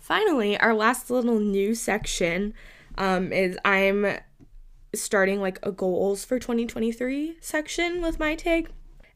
finally, 0.00 0.58
our 0.58 0.74
last 0.74 1.10
little 1.10 1.38
new 1.38 1.74
section 1.74 2.54
um, 2.96 3.30
is 3.30 3.58
I'm 3.62 4.06
starting 4.94 5.42
like 5.42 5.58
a 5.62 5.70
goals 5.70 6.24
for 6.24 6.38
2023 6.38 7.36
section 7.42 8.00
with 8.00 8.18
my 8.18 8.34
take. 8.34 8.68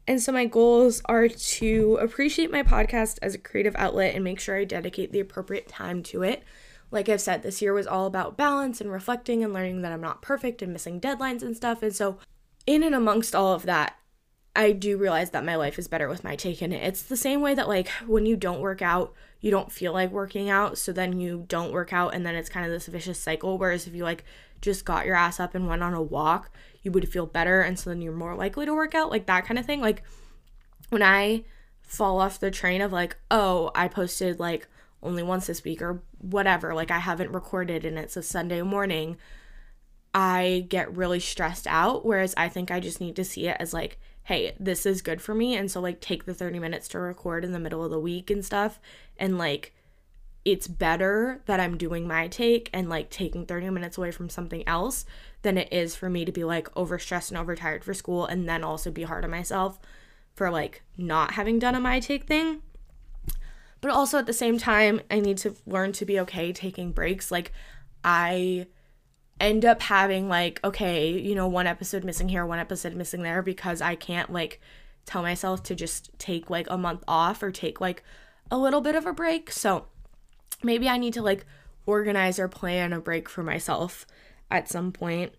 And 0.06 0.20
so, 0.20 0.32
my 0.32 0.44
goals 0.44 1.00
are 1.06 1.26
to 1.26 1.98
appreciate 1.98 2.50
my 2.50 2.62
podcast 2.62 3.20
as 3.22 3.34
a 3.34 3.38
creative 3.38 3.74
outlet 3.76 4.14
and 4.14 4.22
make 4.22 4.38
sure 4.38 4.58
I 4.58 4.64
dedicate 4.64 5.12
the 5.12 5.20
appropriate 5.20 5.66
time 5.66 6.02
to 6.04 6.22
it. 6.22 6.42
Like 6.90 7.08
I've 7.08 7.22
said, 7.22 7.42
this 7.42 7.62
year 7.62 7.72
was 7.72 7.86
all 7.86 8.04
about 8.04 8.36
balance 8.36 8.82
and 8.82 8.92
reflecting 8.92 9.42
and 9.42 9.54
learning 9.54 9.80
that 9.80 9.92
I'm 9.92 10.02
not 10.02 10.20
perfect 10.20 10.60
and 10.60 10.74
missing 10.74 11.00
deadlines 11.00 11.40
and 11.40 11.56
stuff. 11.56 11.82
And 11.82 11.96
so, 11.96 12.18
in 12.70 12.84
and 12.84 12.94
amongst 12.94 13.34
all 13.34 13.52
of 13.52 13.64
that, 13.64 13.96
I 14.54 14.70
do 14.70 14.96
realize 14.96 15.30
that 15.30 15.44
my 15.44 15.56
life 15.56 15.76
is 15.76 15.88
better 15.88 16.08
with 16.08 16.22
my 16.22 16.36
take 16.36 16.62
in 16.62 16.72
it. 16.72 16.86
It's 16.86 17.02
the 17.02 17.16
same 17.16 17.40
way 17.40 17.52
that, 17.54 17.66
like, 17.66 17.88
when 18.06 18.26
you 18.26 18.36
don't 18.36 18.60
work 18.60 18.80
out, 18.80 19.12
you 19.40 19.50
don't 19.50 19.72
feel 19.72 19.92
like 19.92 20.12
working 20.12 20.50
out. 20.50 20.78
So 20.78 20.92
then 20.92 21.18
you 21.18 21.46
don't 21.48 21.72
work 21.72 21.92
out, 21.92 22.14
and 22.14 22.24
then 22.24 22.36
it's 22.36 22.48
kind 22.48 22.64
of 22.64 22.70
this 22.70 22.86
vicious 22.86 23.18
cycle. 23.18 23.58
Whereas 23.58 23.88
if 23.88 23.94
you, 23.94 24.04
like, 24.04 24.24
just 24.60 24.84
got 24.84 25.04
your 25.04 25.16
ass 25.16 25.40
up 25.40 25.56
and 25.56 25.66
went 25.66 25.82
on 25.82 25.94
a 25.94 26.02
walk, 26.02 26.52
you 26.82 26.92
would 26.92 27.08
feel 27.08 27.26
better. 27.26 27.60
And 27.60 27.76
so 27.76 27.90
then 27.90 28.02
you're 28.02 28.12
more 28.12 28.36
likely 28.36 28.66
to 28.66 28.74
work 28.74 28.94
out, 28.94 29.10
like 29.10 29.26
that 29.26 29.46
kind 29.46 29.58
of 29.58 29.66
thing. 29.66 29.80
Like, 29.80 30.04
when 30.90 31.02
I 31.02 31.42
fall 31.82 32.20
off 32.20 32.38
the 32.38 32.52
train 32.52 32.82
of, 32.82 32.92
like, 32.92 33.16
oh, 33.32 33.72
I 33.74 33.88
posted, 33.88 34.38
like, 34.38 34.68
only 35.02 35.24
once 35.24 35.48
this 35.48 35.64
week 35.64 35.82
or 35.82 36.02
whatever, 36.18 36.72
like, 36.72 36.92
I 36.92 36.98
haven't 36.98 37.32
recorded 37.32 37.84
and 37.84 37.98
it's 37.98 38.16
a 38.16 38.22
Sunday 38.22 38.62
morning 38.62 39.16
I 40.14 40.66
get 40.68 40.96
really 40.96 41.20
stressed 41.20 41.66
out. 41.66 42.04
Whereas 42.04 42.34
I 42.36 42.48
think 42.48 42.70
I 42.70 42.80
just 42.80 43.00
need 43.00 43.16
to 43.16 43.24
see 43.24 43.46
it 43.46 43.56
as 43.60 43.72
like, 43.72 43.98
hey, 44.24 44.54
this 44.58 44.86
is 44.86 45.02
good 45.02 45.20
for 45.20 45.34
me. 45.34 45.56
And 45.56 45.70
so, 45.70 45.80
like, 45.80 46.00
take 46.00 46.24
the 46.24 46.34
30 46.34 46.58
minutes 46.58 46.88
to 46.88 46.98
record 46.98 47.44
in 47.44 47.52
the 47.52 47.58
middle 47.58 47.84
of 47.84 47.90
the 47.90 48.00
week 48.00 48.30
and 48.30 48.44
stuff. 48.44 48.80
And 49.18 49.38
like, 49.38 49.74
it's 50.44 50.66
better 50.66 51.42
that 51.46 51.60
I'm 51.60 51.76
doing 51.76 52.08
my 52.08 52.28
take 52.28 52.70
and 52.72 52.88
like 52.88 53.10
taking 53.10 53.44
30 53.44 53.70
minutes 53.70 53.98
away 53.98 54.10
from 54.10 54.30
something 54.30 54.66
else 54.66 55.04
than 55.42 55.58
it 55.58 55.68
is 55.70 55.94
for 55.94 56.08
me 56.08 56.24
to 56.24 56.32
be 56.32 56.44
like 56.44 56.72
overstressed 56.74 57.30
and 57.30 57.38
overtired 57.38 57.84
for 57.84 57.92
school 57.92 58.24
and 58.24 58.48
then 58.48 58.64
also 58.64 58.90
be 58.90 59.02
hard 59.02 59.24
on 59.24 59.30
myself 59.30 59.78
for 60.34 60.50
like 60.50 60.82
not 60.96 61.32
having 61.32 61.58
done 61.58 61.74
a 61.74 61.80
my 61.80 62.00
take 62.00 62.24
thing. 62.24 62.62
But 63.82 63.90
also 63.90 64.18
at 64.18 64.26
the 64.26 64.32
same 64.32 64.58
time, 64.58 65.00
I 65.10 65.20
need 65.20 65.38
to 65.38 65.54
learn 65.66 65.92
to 65.92 66.04
be 66.04 66.20
okay 66.20 66.52
taking 66.52 66.92
breaks. 66.92 67.30
Like, 67.30 67.52
I 68.04 68.66
end 69.40 69.64
up 69.64 69.80
having 69.82 70.28
like 70.28 70.60
okay 70.62 71.18
you 71.18 71.34
know 71.34 71.48
one 71.48 71.66
episode 71.66 72.04
missing 72.04 72.28
here 72.28 72.44
one 72.44 72.58
episode 72.58 72.94
missing 72.94 73.22
there 73.22 73.42
because 73.42 73.80
i 73.80 73.94
can't 73.94 74.30
like 74.30 74.60
tell 75.06 75.22
myself 75.22 75.62
to 75.64 75.74
just 75.74 76.10
take 76.18 76.50
like 76.50 76.68
a 76.70 76.78
month 76.78 77.02
off 77.08 77.42
or 77.42 77.50
take 77.50 77.80
like 77.80 78.02
a 78.50 78.58
little 78.58 78.80
bit 78.80 78.94
of 78.94 79.06
a 79.06 79.12
break. 79.12 79.50
So 79.50 79.86
maybe 80.62 80.88
i 80.88 80.98
need 80.98 81.14
to 81.14 81.22
like 81.22 81.46
organize 81.86 82.38
or 82.38 82.46
plan 82.46 82.92
a 82.92 83.00
break 83.00 83.28
for 83.28 83.42
myself 83.42 84.06
at 84.50 84.68
some 84.68 84.92
point. 84.92 85.32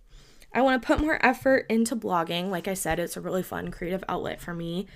I 0.54 0.62
want 0.62 0.82
to 0.82 0.86
put 0.86 1.00
more 1.00 1.24
effort 1.26 1.66
into 1.70 1.96
blogging. 1.96 2.50
Like 2.50 2.68
i 2.68 2.74
said 2.74 3.00
it's 3.00 3.18
a 3.18 3.22
really 3.22 3.44
fun 3.44 3.72
creative 3.72 4.04
outlet 4.10 4.42
for 4.42 4.54
me 4.54 4.88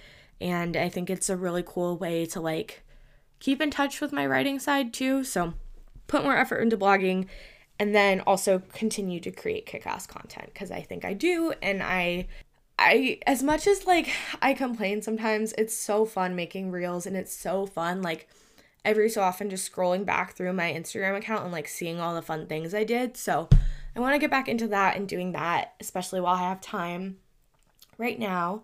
and 0.42 0.76
i 0.76 0.90
think 0.90 1.10
it's 1.10 1.30
a 1.30 1.38
really 1.38 1.64
cool 1.66 1.98
way 1.98 2.26
to 2.26 2.42
like 2.42 2.84
keep 3.40 3.62
in 3.62 3.72
touch 3.72 4.02
with 4.02 4.12
my 4.12 4.26
writing 4.26 4.60
side 4.60 4.94
too. 4.94 5.24
So 5.24 5.54
put 6.08 6.24
more 6.24 6.38
effort 6.38 6.58
into 6.58 6.78
blogging 6.78 7.28
and 7.80 7.94
then 7.94 8.22
also 8.22 8.62
continue 8.74 9.20
to 9.20 9.32
create 9.32 9.66
kick-ass 9.66 10.08
content 10.08 10.50
because 10.54 10.72
I 10.72 10.82
think 10.82 11.04
I 11.06 11.14
do 11.14 11.54
and 11.62 11.84
I 11.84 12.28
I 12.78 13.20
as 13.26 13.42
much 13.42 13.68
as 13.68 13.86
like 13.86 14.10
I 14.42 14.54
complain 14.54 15.02
sometimes 15.02 15.54
it's 15.58 15.78
so 15.78 16.06
fun 16.06 16.36
making 16.36 16.72
reels 16.72 17.06
and 17.06 17.16
it's 17.16 17.36
so 17.36 17.66
fun 17.66 18.02
like 18.02 18.28
every 18.84 19.10
so 19.10 19.22
often 19.22 19.50
just 19.50 19.72
scrolling 19.72 20.06
back 20.06 20.34
through 20.34 20.54
my 20.54 20.72
Instagram 20.72 21.18
account 21.18 21.44
and 21.44 21.52
like 21.52 21.68
seeing 21.68 22.00
all 22.00 22.14
the 22.14 22.22
fun 22.22 22.46
things 22.46 22.74
I 22.74 22.84
did. 22.84 23.18
So 23.18 23.50
I 23.96 24.00
want 24.00 24.14
to 24.14 24.20
get 24.20 24.30
back 24.30 24.48
into 24.48 24.68
that 24.68 24.96
and 24.96 25.08
doing 25.08 25.32
that 25.32 25.74
especially 25.80 26.22
while 26.22 26.36
I 26.36 26.50
have 26.50 26.62
time 26.62 27.18
right 27.98 28.20
now. 28.20 28.64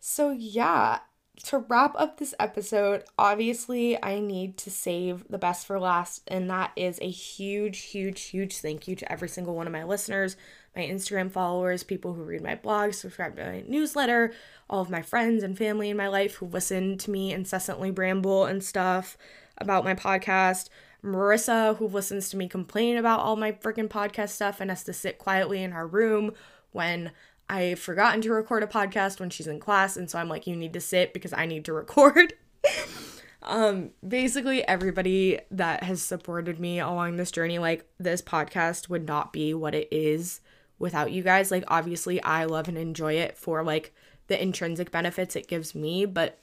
So 0.00 0.30
yeah, 0.30 1.00
to 1.42 1.58
wrap 1.58 1.94
up 1.96 2.18
this 2.18 2.34
episode, 2.38 3.04
obviously, 3.18 4.00
I 4.02 4.20
need 4.20 4.56
to 4.58 4.70
save 4.70 5.26
the 5.28 5.38
best 5.38 5.66
for 5.66 5.80
last, 5.80 6.22
and 6.28 6.48
that 6.48 6.70
is 6.76 6.98
a 7.02 7.10
huge, 7.10 7.80
huge, 7.80 8.22
huge 8.22 8.58
thank 8.58 8.86
you 8.86 8.94
to 8.96 9.12
every 9.12 9.28
single 9.28 9.54
one 9.54 9.66
of 9.66 9.72
my 9.72 9.82
listeners, 9.82 10.36
my 10.76 10.82
Instagram 10.82 11.30
followers, 11.30 11.82
people 11.82 12.14
who 12.14 12.22
read 12.22 12.42
my 12.42 12.54
blog, 12.54 12.92
subscribe 12.92 13.36
to 13.36 13.44
my 13.44 13.64
newsletter, 13.66 14.32
all 14.70 14.80
of 14.80 14.90
my 14.90 15.02
friends 15.02 15.42
and 15.42 15.58
family 15.58 15.90
in 15.90 15.96
my 15.96 16.08
life 16.08 16.36
who 16.36 16.46
listen 16.46 16.96
to 16.98 17.10
me 17.10 17.32
incessantly 17.32 17.90
bramble 17.90 18.44
and 18.44 18.62
stuff 18.62 19.18
about 19.58 19.84
my 19.84 19.94
podcast. 19.94 20.68
Marissa, 21.04 21.76
who 21.76 21.86
listens 21.86 22.30
to 22.30 22.36
me 22.36 22.48
complain 22.48 22.96
about 22.96 23.20
all 23.20 23.36
my 23.36 23.52
freaking 23.52 23.88
podcast 23.88 24.30
stuff 24.30 24.60
and 24.60 24.70
has 24.70 24.84
to 24.84 24.92
sit 24.92 25.18
quietly 25.18 25.62
in 25.62 25.72
her 25.72 25.86
room 25.86 26.32
when 26.72 27.12
I've 27.48 27.78
forgotten 27.78 28.20
to 28.22 28.32
record 28.32 28.62
a 28.62 28.66
podcast 28.66 29.20
when 29.20 29.30
she's 29.30 29.46
in 29.46 29.60
class, 29.60 29.96
and 29.96 30.10
so 30.10 30.18
I'm 30.18 30.28
like, 30.28 30.46
you 30.46 30.56
need 30.56 30.72
to 30.72 30.80
sit 30.80 31.12
because 31.12 31.32
I 31.32 31.46
need 31.46 31.64
to 31.66 31.72
record. 31.72 32.34
um, 33.42 33.90
basically, 34.06 34.66
everybody 34.66 35.40
that 35.50 35.82
has 35.82 36.02
supported 36.02 36.58
me 36.58 36.80
along 36.80 37.16
this 37.16 37.30
journey, 37.30 37.58
like, 37.58 37.86
this 37.98 38.22
podcast 38.22 38.88
would 38.88 39.06
not 39.06 39.32
be 39.32 39.52
what 39.52 39.74
it 39.74 39.88
is 39.90 40.40
without 40.78 41.12
you 41.12 41.22
guys. 41.22 41.50
Like, 41.50 41.64
obviously, 41.68 42.22
I 42.22 42.44
love 42.44 42.68
and 42.68 42.78
enjoy 42.78 43.14
it 43.14 43.36
for 43.36 43.62
like 43.62 43.94
the 44.26 44.40
intrinsic 44.40 44.90
benefits 44.90 45.36
it 45.36 45.48
gives 45.48 45.74
me, 45.74 46.06
but 46.06 46.38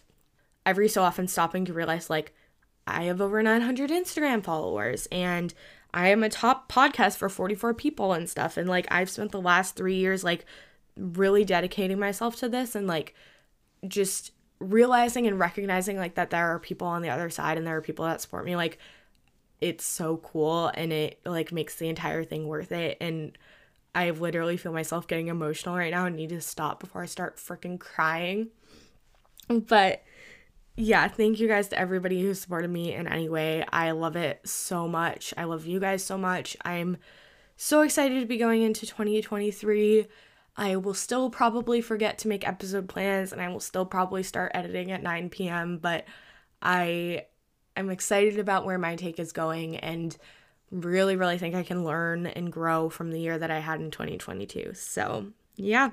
every 0.66 0.88
so 0.88 1.02
often 1.02 1.28
stopping 1.28 1.66
to 1.66 1.74
realize, 1.74 2.10
like, 2.10 2.34
I 2.88 3.04
have 3.04 3.22
over 3.22 3.42
900 3.42 3.90
Instagram 3.90 4.44
followers 4.44 5.08
and 5.12 5.54
I 5.94 6.10
am 6.10 6.24
a 6.24 6.30
top 6.30 6.72
podcast 6.72 7.18
for 7.18 7.30
44 7.30 7.74
people 7.74 8.14
and 8.14 8.30
stuff. 8.30 8.58
And 8.58 8.68
like, 8.68 8.88
I've 8.90 9.10
spent 9.10 9.32
the 9.32 9.42
last 9.42 9.76
three 9.76 9.96
years, 9.96 10.24
like, 10.24 10.46
really 10.96 11.46
dedicating 11.46 12.00
myself 12.00 12.36
to 12.38 12.50
this 12.50 12.76
and 12.76 12.88
like 12.88 13.16
just 13.88 14.32
realizing 14.60 15.26
and 15.26 15.40
recognizing 15.40 15.98
like 15.98 16.16
that 16.16 16.30
there 16.30 16.54
are 16.54 16.60
people 16.60 16.88
on 16.88 17.02
the 17.02 17.10
other 17.10 17.30
side 17.30 17.58
and 17.58 17.66
there 17.66 17.76
are 17.76 17.82
people 17.82 18.06
that 18.06 18.22
support 18.22 18.46
me 18.46 18.56
like 18.56 18.78
it's 19.60 19.86
so 19.86 20.18
cool 20.18 20.72
and 20.76 20.94
it 20.94 21.20
like 21.26 21.52
makes 21.52 21.76
the 21.76 21.88
entire 21.88 22.24
thing 22.24 22.48
worth 22.48 22.72
it 22.72 22.98
and 23.02 23.38
I 23.94 24.10
literally 24.12 24.58
feel 24.58 24.72
myself 24.72 25.08
getting 25.08 25.28
emotional 25.28 25.76
right 25.76 25.92
now 25.92 26.06
and 26.06 26.16
need 26.16 26.30
to 26.30 26.42
stop 26.42 26.80
before 26.80 27.04
I 27.04 27.08
start 27.08 27.38
freaking 27.38 27.80
crying. 27.80 28.48
But 29.50 30.04
yeah, 30.78 31.08
thank 31.10 31.40
you 31.40 31.48
guys 31.48 31.68
to 31.70 31.80
everybody 31.80 32.22
who 32.22 32.34
supported 32.34 32.70
me 32.70 32.94
in 32.94 33.08
any 33.08 33.28
way. 33.28 33.66
I 33.72 33.92
love 33.92 34.16
it 34.16 34.48
so 34.48 34.88
much. 34.88 35.34
I 35.36 35.44
love 35.44 35.66
you 35.66 35.80
guys 35.80 36.04
so 36.04 36.18
much. 36.18 36.56
I'm 36.64 36.98
so 37.58 37.82
excited 37.82 38.22
to 38.22 38.26
be 38.26 38.38
going 38.38 38.62
into 38.62 38.86
2023. 38.86 40.08
I 40.58 40.76
will 40.76 40.94
still 40.94 41.30
probably 41.30 41.82
forget 41.82 42.18
to 42.20 42.28
make 42.28 42.48
episode 42.48 42.90
plans 42.90 43.32
and 43.32 43.42
I 43.42 43.48
will 43.50 43.60
still 43.60 43.86
probably 43.86 44.24
start 44.24 44.52
editing 44.54 44.92
at 44.92 45.02
9 45.02 45.30
p.m., 45.30 45.78
but 45.78 46.06
I 46.62 47.26
am 47.76 47.90
excited 47.90 48.38
about 48.38 48.66
where 48.66 48.78
my 48.78 48.96
take 48.96 49.20
is 49.20 49.32
going 49.32 49.78
and 49.78 50.16
really, 50.72 51.16
really 51.16 51.38
think 51.38 51.56
I 51.56 51.64
can 51.64 51.84
learn 51.84 52.28
and 52.28 52.52
grow 52.52 52.90
from 52.90 53.12
the 53.12 53.20
year 53.20 53.38
that 53.38 53.52
I 53.52 53.60
had 53.60 53.80
in 53.80 53.92
2022. 53.92 54.72
So, 54.74 55.28
yeah. 55.56 55.92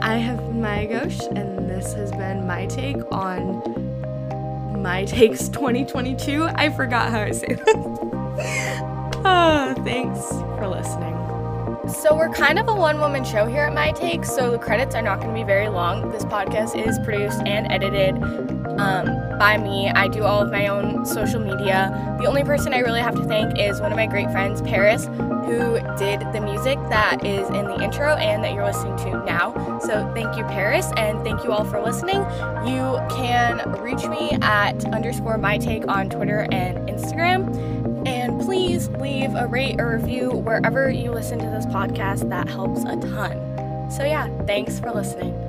I 0.00 0.16
have 0.16 0.38
been 0.38 0.60
Maya 0.60 0.86
Ghosh, 0.86 1.26
and 1.36 1.68
this 1.68 1.92
has 1.94 2.10
been 2.12 2.46
my 2.46 2.66
take 2.66 2.98
on 3.10 4.82
My 4.82 5.04
Takes 5.04 5.48
2022. 5.48 6.48
I 6.54 6.70
forgot 6.70 7.10
how 7.10 7.20
I 7.20 7.32
say 7.32 7.54
that. 7.54 7.74
oh, 9.24 9.74
thanks 9.84 10.28
for 10.28 10.68
listening. 10.68 11.15
So, 11.88 12.16
we're 12.16 12.30
kind 12.30 12.58
of 12.58 12.68
a 12.68 12.74
one 12.74 12.98
woman 12.98 13.24
show 13.24 13.46
here 13.46 13.62
at 13.62 13.72
My 13.72 13.92
Take, 13.92 14.24
so 14.24 14.50
the 14.50 14.58
credits 14.58 14.94
are 14.96 15.02
not 15.02 15.20
going 15.20 15.32
to 15.32 15.34
be 15.34 15.44
very 15.44 15.68
long. 15.68 16.10
This 16.10 16.24
podcast 16.24 16.74
is 16.76 16.98
produced 17.04 17.40
and 17.46 17.70
edited 17.70 18.16
um, 18.80 19.38
by 19.38 19.56
me. 19.56 19.88
I 19.90 20.08
do 20.08 20.24
all 20.24 20.40
of 20.40 20.50
my 20.50 20.66
own 20.66 21.06
social 21.06 21.40
media. 21.40 22.16
The 22.20 22.26
only 22.26 22.42
person 22.42 22.74
I 22.74 22.80
really 22.80 23.00
have 23.00 23.14
to 23.14 23.24
thank 23.24 23.58
is 23.58 23.80
one 23.80 23.92
of 23.92 23.96
my 23.96 24.06
great 24.06 24.30
friends, 24.32 24.62
Paris, 24.62 25.06
who 25.06 25.78
did 25.96 26.20
the 26.32 26.40
music 26.40 26.76
that 26.88 27.24
is 27.24 27.48
in 27.48 27.66
the 27.66 27.80
intro 27.80 28.14
and 28.16 28.42
that 28.42 28.52
you're 28.52 28.64
listening 28.64 28.96
to 28.98 29.24
now. 29.24 29.78
So 29.78 30.10
thank 30.12 30.36
you, 30.36 30.42
Paris, 30.44 30.90
and 30.96 31.22
thank 31.22 31.44
you 31.44 31.52
all 31.52 31.64
for 31.64 31.80
listening. 31.80 32.18
You 32.66 32.98
can 33.10 33.60
reach 33.80 34.04
me 34.06 34.32
at 34.42 34.84
underscore 34.86 35.38
my 35.38 35.56
take 35.56 35.86
on 35.88 36.10
Twitter 36.10 36.48
and 36.50 36.78
Instagram. 36.88 37.75
And 38.06 38.40
please 38.40 38.88
leave 38.90 39.34
a 39.34 39.46
rate 39.48 39.80
or 39.80 39.96
review 39.98 40.30
wherever 40.30 40.88
you 40.90 41.10
listen 41.10 41.38
to 41.40 41.46
this 41.46 41.66
podcast. 41.66 42.28
That 42.28 42.48
helps 42.48 42.84
a 42.84 42.96
ton. 42.96 43.90
So, 43.90 44.04
yeah, 44.04 44.28
thanks 44.46 44.78
for 44.78 44.92
listening. 44.92 45.45